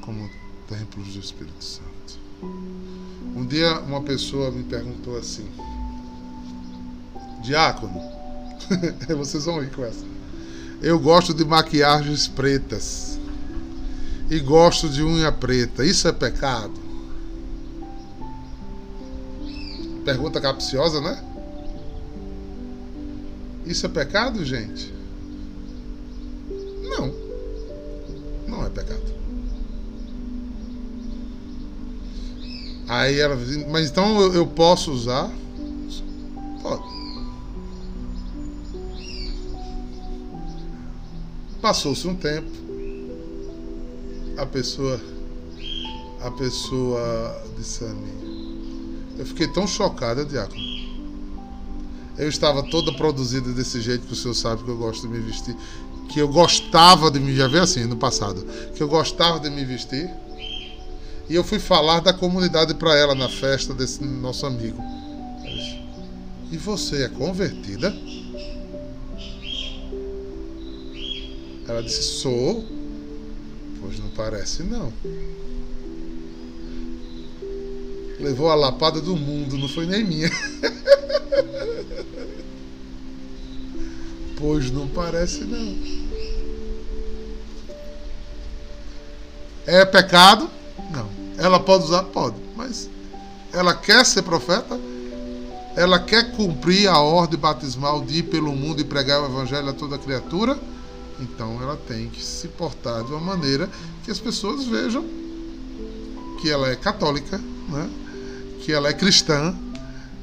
[0.00, 0.28] Como
[0.68, 2.18] templos do Espírito Santo.
[3.36, 5.48] Um dia uma pessoa me perguntou assim:
[7.42, 8.00] Diácono,
[9.16, 10.04] vocês vão rir com essa.
[10.80, 13.18] Eu gosto de maquiagens pretas
[14.30, 15.84] e gosto de unha preta.
[15.84, 16.83] Isso é pecado?
[20.04, 21.22] Pergunta capciosa, né?
[23.64, 24.92] Isso é pecado, gente?
[26.82, 27.14] Não.
[28.46, 29.14] Não é pecado.
[32.86, 35.30] Aí ela diz, mas então eu, eu posso usar?
[36.62, 36.82] Pode.
[41.62, 42.64] Passou-se um tempo
[44.36, 45.00] a pessoa
[46.20, 48.23] a pessoa disse a mim
[49.18, 50.62] eu fiquei tão chocada diácono.
[52.16, 55.20] Eu estava toda produzida desse jeito que o senhor sabe que eu gosto de me
[55.20, 55.56] vestir
[56.08, 58.46] que eu gostava de me já ver assim no passado
[58.76, 60.08] que eu gostava de me vestir
[61.28, 64.82] e eu fui falar da comunidade para ela na festa desse nosso amigo.
[66.50, 67.96] E você é convertida?
[71.66, 72.64] Ela disse sou.
[73.80, 74.92] Pois não parece não.
[78.24, 80.30] Levou a lapada do mundo, não foi nem minha.
[84.40, 85.76] pois não parece não.
[89.66, 90.50] É pecado?
[90.90, 91.06] Não.
[91.36, 92.04] Ela pode usar?
[92.04, 92.36] Pode.
[92.56, 92.88] Mas
[93.52, 94.80] ela quer ser profeta?
[95.76, 99.74] Ela quer cumprir a ordem batismal de ir pelo mundo e pregar o evangelho a
[99.74, 100.58] toda criatura?
[101.20, 103.68] Então ela tem que se portar de uma maneira
[104.02, 105.04] que as pessoas vejam
[106.40, 107.36] que ela é católica,
[107.68, 108.03] né?
[108.64, 109.54] Que ela é cristã,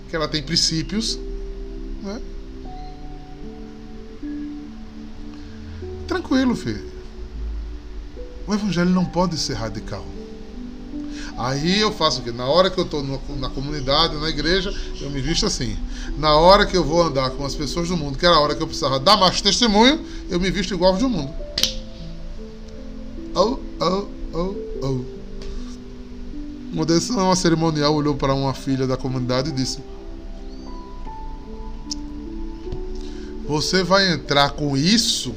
[0.10, 1.20] que ela tem princípios.
[2.02, 2.20] Né?
[6.08, 6.90] Tranquilo, filho.
[8.48, 10.04] O evangelho não pode ser radical.
[11.38, 12.32] Aí eu faço o quê?
[12.32, 15.78] Na hora que eu estou na comunidade, na igreja, eu me visto assim.
[16.18, 18.56] Na hora que eu vou andar com as pessoas do mundo, que era a hora
[18.56, 21.34] que eu precisava dar mais testemunho, eu me visto igual ao do mundo.
[23.36, 25.21] Oh, oh, oh, oh.
[26.72, 29.80] Dessas, uma cerimonial, olhou para uma filha da comunidade e disse:
[33.46, 35.36] Você vai entrar com isso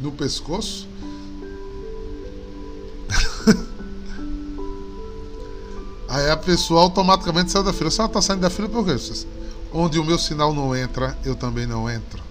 [0.00, 0.86] no pescoço?
[6.06, 7.90] Aí a pessoa automaticamente sai da fila.
[7.90, 8.94] Ela está saindo da fila, por quê?
[9.72, 12.22] Onde o meu sinal não entra, eu também não entro.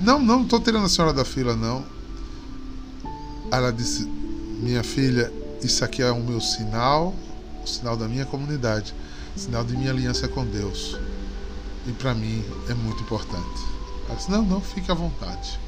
[0.00, 1.84] Não, não estou tirando a senhora da fila, não.
[3.52, 5.30] Ela disse: Minha filha,
[5.62, 7.14] isso aqui é o meu sinal,
[7.62, 8.94] o sinal da minha comunidade,
[9.36, 10.98] sinal de minha aliança com Deus.
[11.86, 13.60] E para mim é muito importante.
[14.06, 15.60] Ela disse: Não, não, fique à vontade.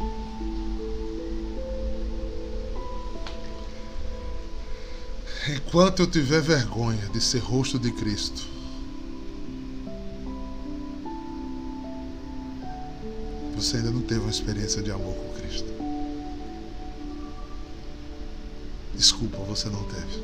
[5.46, 8.48] Enquanto eu tiver vergonha de ser rosto de Cristo,
[13.54, 15.33] você ainda não teve uma experiência de amor com
[18.96, 20.22] Desculpa, você não teve.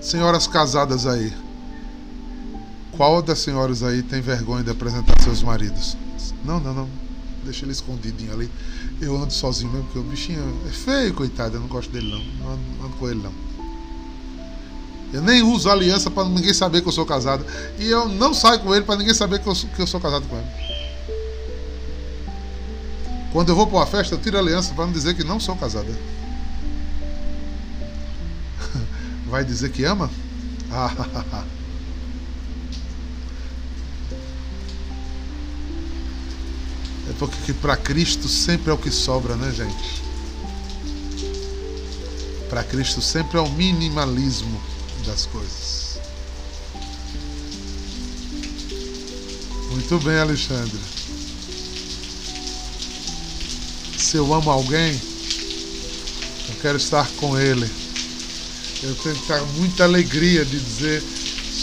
[0.00, 1.32] Senhoras casadas aí,
[2.92, 5.96] qual das senhoras aí tem vergonha de apresentar seus maridos?
[6.44, 6.88] Não, não, não.
[7.44, 8.50] Deixa ele escondidinho ali.
[9.00, 11.56] Eu ando sozinho mesmo, porque o bichinho é feio, coitado.
[11.56, 12.18] Eu não gosto dele, não.
[12.18, 13.32] Não ando, não ando com ele, não.
[15.12, 17.44] Eu nem uso aliança para ninguém saber que eu sou casado.
[17.78, 20.26] E eu não saio com ele para ninguém saber que eu, que eu sou casado
[20.26, 20.71] com ele.
[23.32, 25.40] Quando eu vou para uma festa, eu tiro a aliança para não dizer que não
[25.40, 25.88] sou casado.
[29.26, 30.10] Vai dizer que ama?
[30.74, 31.44] Ah,
[37.10, 40.02] É porque para Cristo sempre é o que sobra, né, gente?
[42.48, 44.58] Para Cristo sempre é o minimalismo
[45.04, 45.98] das coisas.
[49.70, 50.80] Muito bem, Alexandre.
[54.12, 54.92] Se eu amo alguém,
[56.50, 57.66] eu quero estar com ele.
[58.82, 61.02] Eu tenho que muita alegria de dizer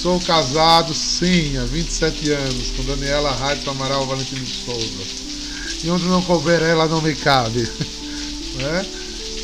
[0.02, 6.06] Sou casado, sim, há 27 anos, com Daniela Rádio Amaral Valentino de Souza e onde
[6.06, 7.70] não couber ela não me cabe.
[8.56, 8.86] Né?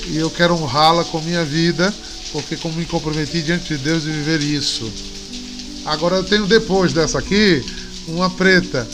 [0.08, 1.94] E eu quero honrá-la com minha vida,
[2.34, 4.92] porque como me comprometi diante de Deus de viver isso.
[5.86, 7.64] Agora eu tenho depois dessa aqui
[8.08, 8.86] uma preta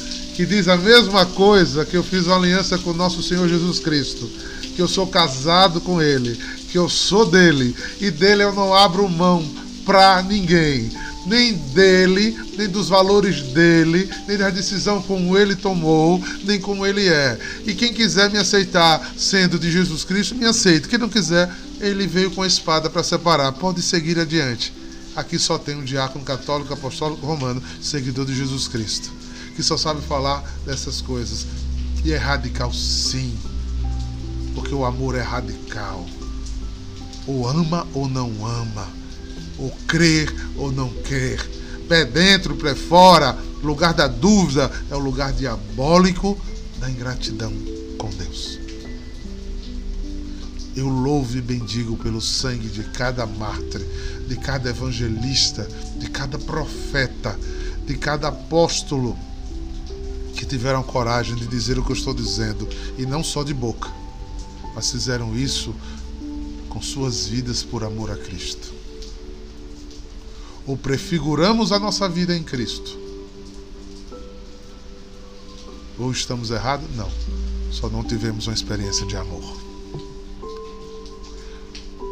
[0.41, 4.27] que diz a mesma coisa que eu fiz uma aliança com nosso Senhor Jesus Cristo,
[4.75, 6.35] que eu sou casado com ele,
[6.71, 9.47] que eu sou dele e dele eu não abro mão
[9.85, 10.89] para ninguém
[11.27, 17.07] nem dele, nem dos valores dele, nem da decisão como ele tomou, nem como ele
[17.07, 17.37] é.
[17.67, 20.87] E quem quiser me aceitar sendo de Jesus Cristo, me aceita.
[20.87, 23.51] Quem não quiser, ele veio com a espada para separar.
[23.51, 24.73] Pode seguir adiante.
[25.15, 29.11] Aqui só tem um diácono católico, apostólico romano, seguidor de Jesus Cristo,
[29.51, 31.45] que só sabe falar dessas coisas.
[32.03, 33.37] E é radical, sim,
[34.55, 36.05] porque o amor é radical.
[37.27, 39.01] Ou ama ou não ama
[39.61, 41.39] ou crer ou não crer.
[41.87, 46.37] Pé dentro, pé fora, lugar da dúvida é o lugar diabólico
[46.79, 47.53] da ingratidão
[47.97, 48.59] com Deus.
[50.75, 53.85] Eu louvo e bendigo pelo sangue de cada mártir,
[54.27, 57.37] de cada evangelista, de cada profeta,
[57.85, 59.17] de cada apóstolo
[60.51, 63.89] tiveram coragem de dizer o que eu estou dizendo, e não só de boca,
[64.75, 65.73] mas fizeram isso
[66.69, 68.81] com suas vidas por amor a Cristo
[70.65, 72.99] ou prefiguramos a nossa vida em Cristo?
[75.99, 76.87] Ou estamos errados?
[76.95, 77.09] Não.
[77.71, 79.43] Só não tivemos uma experiência de amor.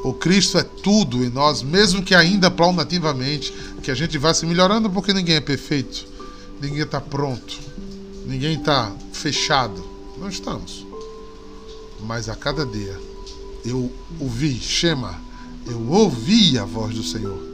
[0.04, 4.46] O Cristo é tudo em nós, mesmo que ainda paulativamente, que a gente vá se
[4.46, 6.06] melhorando, porque ninguém é perfeito,
[6.62, 7.60] ninguém está pronto,
[8.30, 9.84] ninguém está fechado.
[10.18, 10.86] Não estamos.
[12.02, 12.98] Mas a cada dia
[13.66, 15.20] eu ouvi, Shema,
[15.66, 17.50] eu ouvi a voz do Senhor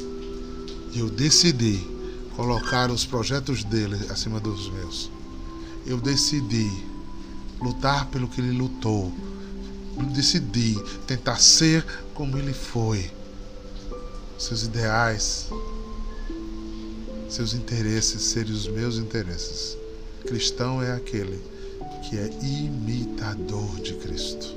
[1.00, 1.86] eu decidi
[2.36, 5.12] colocar os projetos dele acima dos meus.
[5.86, 6.72] Eu decidi
[7.62, 9.12] lutar pelo que ele lutou,
[10.14, 13.12] decidir tentar ser como ele foi,
[14.38, 15.50] seus ideais,
[17.30, 19.78] seus interesses serem os meus interesses.
[20.26, 21.40] Cristão é aquele
[22.02, 24.56] que é imitador de Cristo,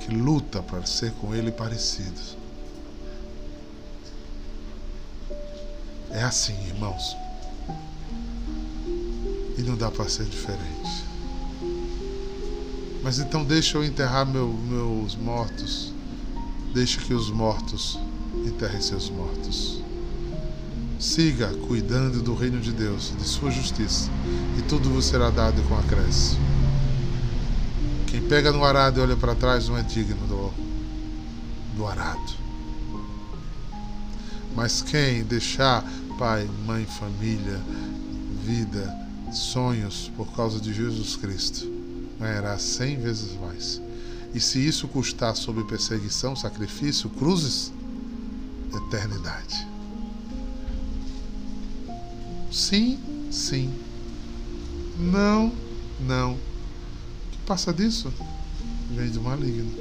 [0.00, 2.20] que luta para ser com Ele parecido.
[6.10, 7.16] É assim, irmãos.
[9.56, 11.04] E não dá para ser diferente.
[13.02, 15.92] Mas então deixa eu enterrar meu, meus mortos.
[16.74, 17.98] Deixa que os mortos
[18.46, 19.82] enterrem seus mortos.
[20.98, 24.10] Siga cuidando do reino de Deus, de sua justiça,
[24.58, 26.40] e tudo vos será dado com acréscimo.
[28.08, 30.52] Quem pega no arado e olha para trás não é digno do,
[31.76, 32.32] do arado.
[34.56, 35.84] Mas quem deixar
[36.18, 37.60] pai, mãe, família,
[38.44, 38.92] vida,
[39.32, 41.70] sonhos por causa de Jesus Cristo,
[42.18, 43.80] ganhará cem vezes mais.
[44.34, 47.72] E se isso custar sob perseguição, sacrifício, cruzes,
[48.74, 49.67] eternidade.
[52.58, 52.98] Sim,
[53.30, 53.72] sim.
[54.98, 55.52] Não,
[56.00, 56.32] não.
[56.32, 56.38] O
[57.30, 58.12] que passa disso?
[58.90, 59.72] Vem do maligno.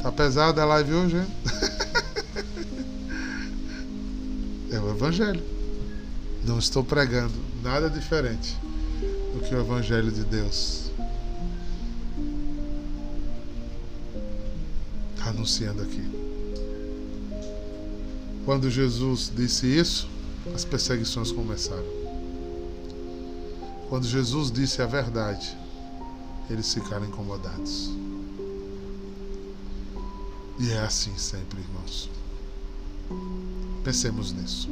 [0.00, 1.26] Tá pesada a live hoje, hein?
[4.70, 5.42] é o Evangelho.
[6.44, 8.56] Não estou pregando nada diferente
[9.34, 10.92] do que o Evangelho de Deus.
[15.16, 16.17] Está anunciando aqui.
[18.48, 20.08] Quando Jesus disse isso,
[20.54, 21.84] as perseguições começaram.
[23.90, 25.54] Quando Jesus disse a verdade,
[26.48, 27.90] eles ficaram incomodados.
[30.58, 32.08] E é assim sempre, irmãos.
[33.84, 34.66] Pensemos nisso.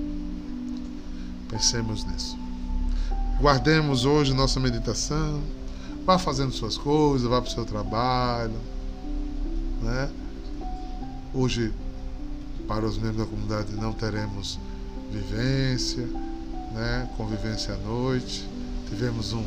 [1.51, 2.35] Pensemos nisso.
[3.39, 5.43] Guardemos hoje nossa meditação.
[6.07, 8.59] Vá fazendo suas coisas, vá para o seu trabalho.
[9.83, 10.11] Né?
[11.35, 11.75] Hoje
[12.67, 14.59] para os membros da comunidade não teremos
[15.11, 16.07] vivência,
[16.73, 17.09] né?
[17.17, 18.49] convivência à noite.
[18.89, 19.45] Tivemos um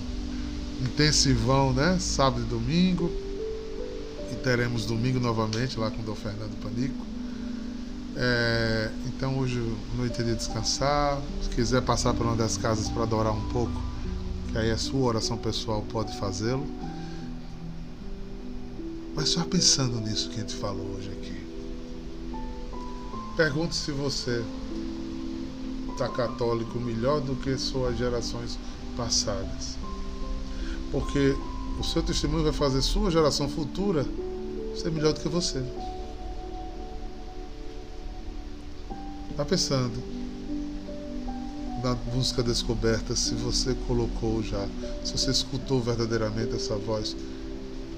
[0.82, 1.98] intensivão, né?
[2.00, 3.10] Sábado e domingo.
[4.32, 7.06] E teremos domingo novamente lá com o Dom Fernando Panico.
[8.16, 9.62] É, então hoje
[9.96, 11.22] noite de descansar.
[11.42, 13.82] Se quiser passar por uma das casas para adorar um pouco,
[14.52, 16.68] que aí a sua oração pessoal pode fazê-lo.
[19.16, 21.39] Mas só pensando nisso que a gente falou hoje aqui.
[23.40, 24.44] Pergunte se você
[25.94, 28.60] está católico melhor do que suas gerações
[28.98, 29.78] passadas.
[30.92, 31.38] Porque
[31.80, 34.06] o seu testemunho vai fazer sua geração futura
[34.76, 35.64] ser melhor do que você.
[39.32, 40.04] Está pensando
[41.82, 44.68] na busca descoberta se você colocou já,
[45.02, 47.16] se você escutou verdadeiramente essa voz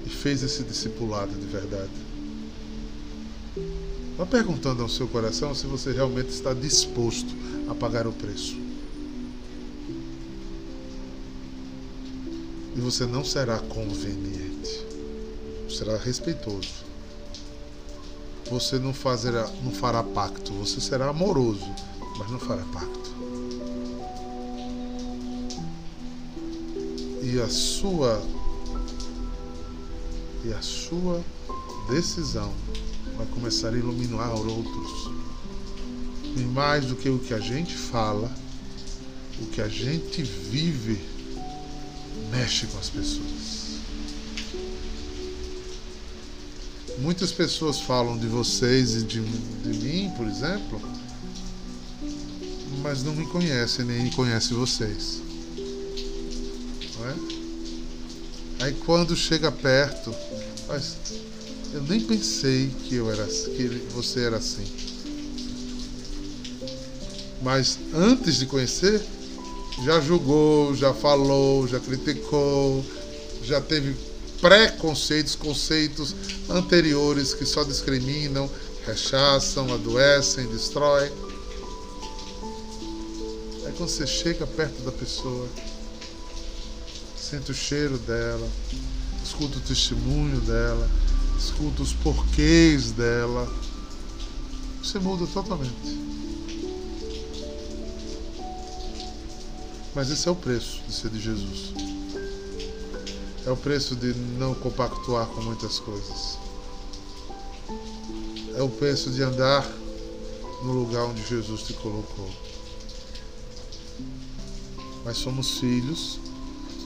[0.06, 2.11] e fez esse discipulado de verdade.
[4.16, 7.34] Vá perguntando ao seu coração se você realmente está disposto
[7.68, 8.56] a pagar o preço.
[12.76, 14.86] E você não será conveniente,
[15.68, 16.84] será respeitoso.
[18.50, 21.74] Você não, fazerá, não fará pacto, você será amoroso,
[22.18, 23.12] mas não fará pacto.
[27.22, 28.22] E a sua
[30.44, 31.22] e a sua
[31.88, 32.52] decisão
[33.22, 35.10] vai começar a iluminar outros.
[36.36, 38.30] E mais do que o que a gente fala,
[39.40, 41.00] o que a gente vive
[42.30, 43.62] mexe com as pessoas.
[46.98, 50.80] Muitas pessoas falam de vocês e de, de mim, por exemplo,
[52.82, 55.20] mas não me conhecem nem conhecem vocês.
[56.98, 58.64] Não é?
[58.64, 60.14] Aí quando chega perto,
[60.66, 60.96] faz,
[61.72, 64.64] eu nem pensei que eu era que você era assim.
[67.40, 69.02] Mas antes de conhecer,
[69.84, 72.84] já julgou, já falou, já criticou,
[73.42, 73.96] já teve
[74.40, 76.14] preconceitos, conceitos
[76.48, 78.50] anteriores que só discriminam,
[78.86, 81.10] rechaçam, adoecem, destroem.
[83.64, 85.48] Aí quando você chega perto da pessoa,
[87.16, 88.48] sente o cheiro dela,
[89.24, 90.88] escuta o testemunho dela,
[91.44, 93.52] escuta os porquês dela,
[94.82, 96.00] você muda totalmente.
[99.94, 101.72] Mas esse é o preço de ser de Jesus.
[103.44, 106.38] É o preço de não compactuar com muitas coisas.
[108.56, 109.68] É o preço de andar
[110.62, 112.30] no lugar onde Jesus te colocou.
[115.04, 116.20] mas somos filhos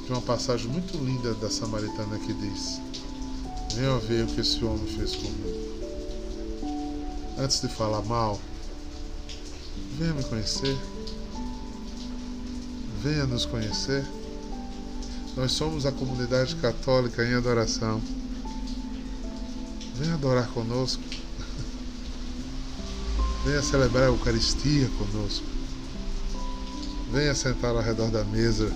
[0.07, 2.81] de uma passagem muito linda da Samaritana que diz:
[3.77, 5.66] Venha ver o que esse homem fez comigo.
[7.39, 8.41] Antes de falar mal,
[9.99, 10.74] venha me conhecer.
[13.03, 14.03] Venha nos conhecer.
[15.37, 18.01] Nós somos a comunidade católica em adoração.
[19.97, 21.03] Venha adorar conosco.
[23.45, 25.45] Venha celebrar a Eucaristia conosco.
[27.12, 28.72] Venha sentar ao redor da mesa.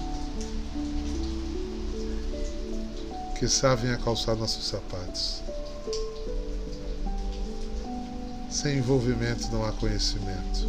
[3.40, 5.40] Que venha calçar nossos sapatos.
[8.50, 10.68] Sem envolvimento não há conhecimento.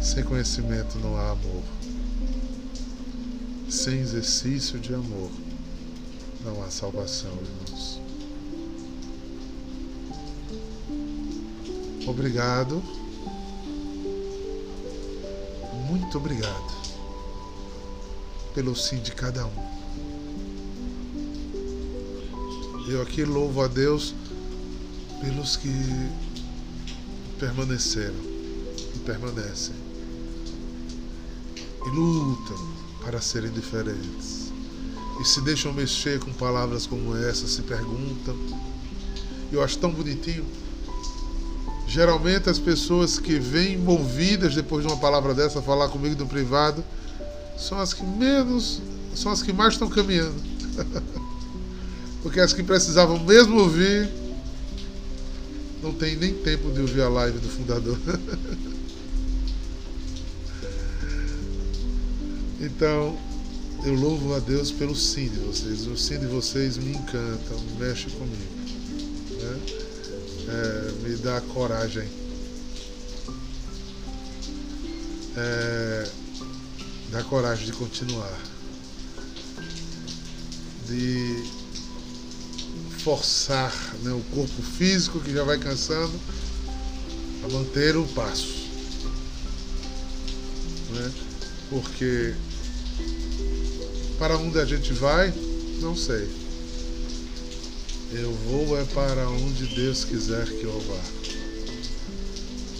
[0.00, 1.62] Sem conhecimento não há amor.
[3.68, 5.30] Sem exercício de amor
[6.42, 8.00] não há salvação, irmãos.
[12.06, 12.82] Obrigado.
[15.90, 16.74] Muito obrigado
[18.54, 19.83] pelo sim de cada um.
[22.86, 24.14] Eu aqui louvo a Deus
[25.22, 25.70] pelos que
[27.40, 28.14] permaneceram
[28.94, 29.74] e permanecem
[31.86, 32.58] e lutam
[33.02, 34.52] para serem diferentes
[35.18, 38.36] e se deixam mexer com palavras como essa, se perguntam.
[39.50, 40.44] Eu acho tão bonitinho.
[41.86, 46.84] Geralmente as pessoas que vêm movidas depois de uma palavra dessa falar comigo no privado
[47.56, 48.82] são as que menos,
[49.14, 50.34] são as que mais estão caminhando.
[52.24, 54.08] Porque as que precisavam mesmo ouvir
[55.82, 57.98] não tem nem tempo de ouvir a live do fundador.
[62.58, 63.18] então,
[63.84, 65.86] eu louvo a Deus pelo sim de vocês.
[65.86, 68.54] O sim de vocês me encanta, mexe comigo.
[69.42, 69.60] Né?
[70.48, 72.08] É, me dá coragem.
[75.36, 76.08] É,
[77.12, 78.40] dá coragem de continuar.
[80.88, 81.63] De
[83.04, 83.70] forçar
[84.02, 86.18] né, o corpo físico que já vai cansando
[87.44, 88.64] a manter o passo.
[90.90, 91.12] Né?
[91.68, 92.34] Porque
[94.18, 95.34] para onde a gente vai,
[95.80, 96.26] não sei.
[98.12, 101.00] Eu vou é para onde Deus quiser que eu vá.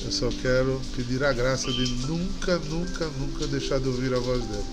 [0.06, 4.42] Eu só quero pedir a graça de nunca, nunca, nunca deixar de ouvir a voz
[4.44, 4.64] dele.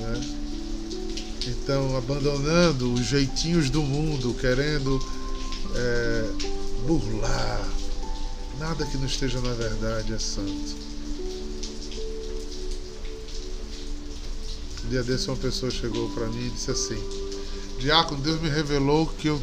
[0.00, 0.47] Né?
[1.48, 5.00] Então, abandonando os jeitinhos do mundo, querendo
[5.74, 6.30] é,
[6.86, 7.66] burlar,
[8.58, 10.76] nada que não esteja na verdade é santo.
[14.84, 17.02] Um dia desse, uma pessoa chegou para mim e disse assim:
[17.78, 19.40] Diácono, Deus me revelou que eu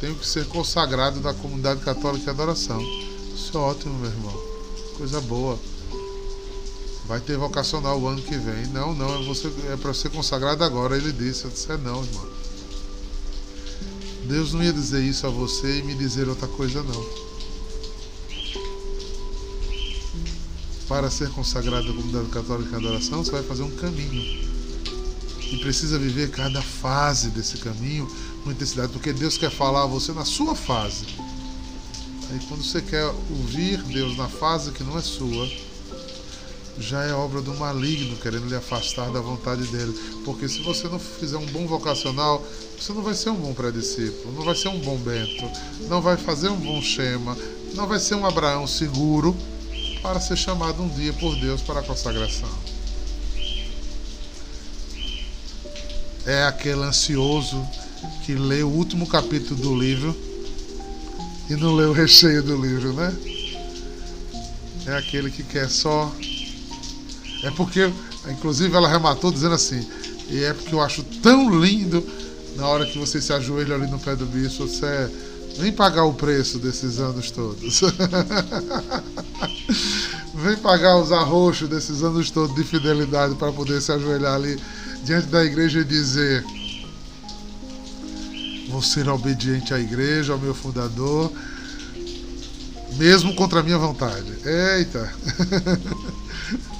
[0.00, 2.80] tenho que ser consagrado da comunidade católica de adoração.
[3.32, 4.42] Isso é ótimo, meu irmão.
[4.96, 5.58] Coisa boa.
[7.06, 8.66] Vai ter vocacional o ano que vem.
[8.68, 10.96] Não, não, é, você, é para ser consagrado agora.
[10.96, 11.44] Ele disse.
[11.44, 12.42] Eu disse: É não, irmão.
[14.24, 17.22] Deus não ia dizer isso a você e me dizer outra coisa, não.
[20.88, 24.50] Para ser consagrado à comunidade católica em adoração, você vai fazer um caminho.
[25.50, 28.08] E precisa viver cada fase desse caminho
[28.42, 31.06] com intensidade, porque Deus quer falar a você na sua fase.
[32.30, 35.48] Aí quando você quer ouvir Deus na fase que não é sua,
[36.78, 39.92] já é obra do maligno querendo lhe afastar da vontade dele.
[40.24, 42.44] Porque se você não fizer um bom vocacional,
[42.78, 45.48] você não vai ser um bom prediscípulo, não vai ser um bom Bento,
[45.88, 47.36] não vai fazer um bom Shema,
[47.74, 49.36] não vai ser um Abraão seguro
[50.02, 52.48] para ser chamado um dia por Deus para a consagração.
[56.24, 57.66] É aquele ansioso
[58.24, 60.16] que lê o último capítulo do livro
[61.50, 63.14] e não lê o recheio do livro, né?
[64.86, 66.12] É aquele que quer só
[67.42, 67.92] é porque,
[68.28, 69.86] inclusive, ela rematou dizendo assim:
[70.28, 72.04] e é porque eu acho tão lindo
[72.56, 75.10] na hora que você se ajoelha ali no pé do bispo, você
[75.58, 77.80] vem pagar o preço desses anos todos.
[80.34, 84.58] vem pagar os arroxos desses anos todos de fidelidade para poder se ajoelhar ali
[85.04, 86.44] diante da igreja e dizer:
[88.68, 91.32] Vou ser obediente à igreja, ao meu fundador,
[92.96, 94.32] mesmo contra a minha vontade.
[94.44, 95.12] Eita!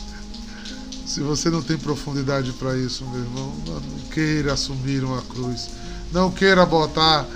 [1.12, 5.68] Se você não tem profundidade para isso, meu irmão, não queira assumir uma cruz.
[6.10, 7.28] Não queira botar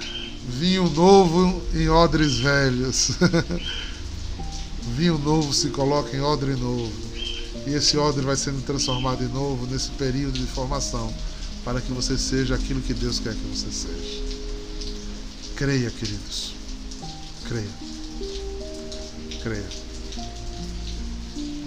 [0.49, 3.11] vinho novo em odres velhos.
[4.97, 6.91] vinho novo se coloca em odre novo.
[7.67, 11.13] E esse odre vai sendo transformado em novo nesse período de formação,
[11.63, 14.23] para que você seja aquilo que Deus quer que você seja.
[15.55, 16.55] Creia, queridos.
[17.47, 17.75] Creia.
[19.43, 19.69] Creia.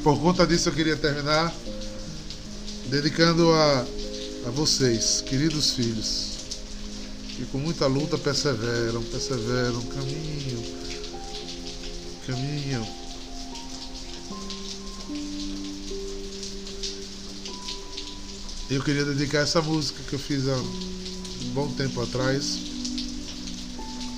[0.04, 1.54] Por conta disso, eu queria terminar
[2.90, 3.86] dedicando a,
[4.48, 6.40] a vocês, queridos filhos,
[7.36, 10.64] que com muita luta perseveram, perseveram, caminham,
[12.26, 13.00] caminham.
[18.70, 22.58] Eu queria dedicar essa música que eu fiz há um bom tempo atrás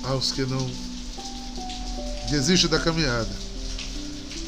[0.04, 0.70] aos que não
[2.30, 3.30] desistem da caminhada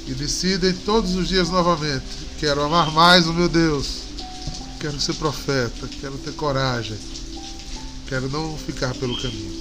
[0.06, 2.04] e decidem todos os dias novamente:
[2.38, 4.03] quero amar mais o meu Deus,
[4.84, 6.98] quero ser profeta, quero ter coragem,
[8.06, 9.53] quero não ficar pelo caminho.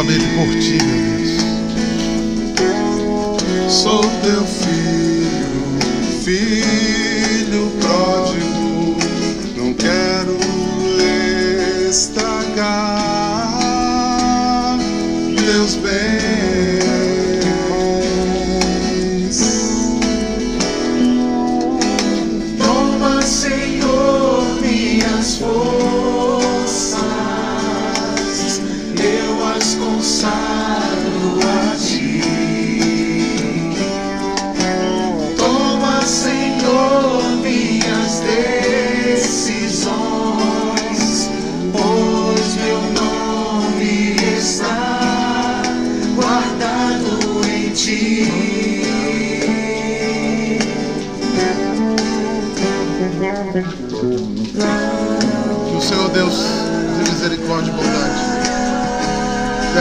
[0.00, 1.19] Novamente por ti, meu Deus.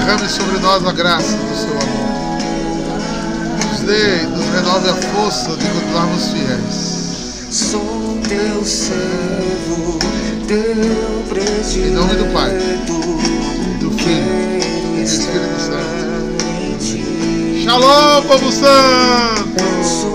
[0.09, 2.09] Derrame sobre nós a graça do seu amor.
[3.71, 7.47] Nos dê, nos renove a força de continuarmos fiéis.
[7.51, 9.99] Sou teu servo,
[10.47, 11.87] teu predileto.
[11.87, 12.51] Em nome do Pai,
[13.79, 16.39] Do Filho e do Espírito Santo.
[17.63, 20.08] Shalom, povo santo!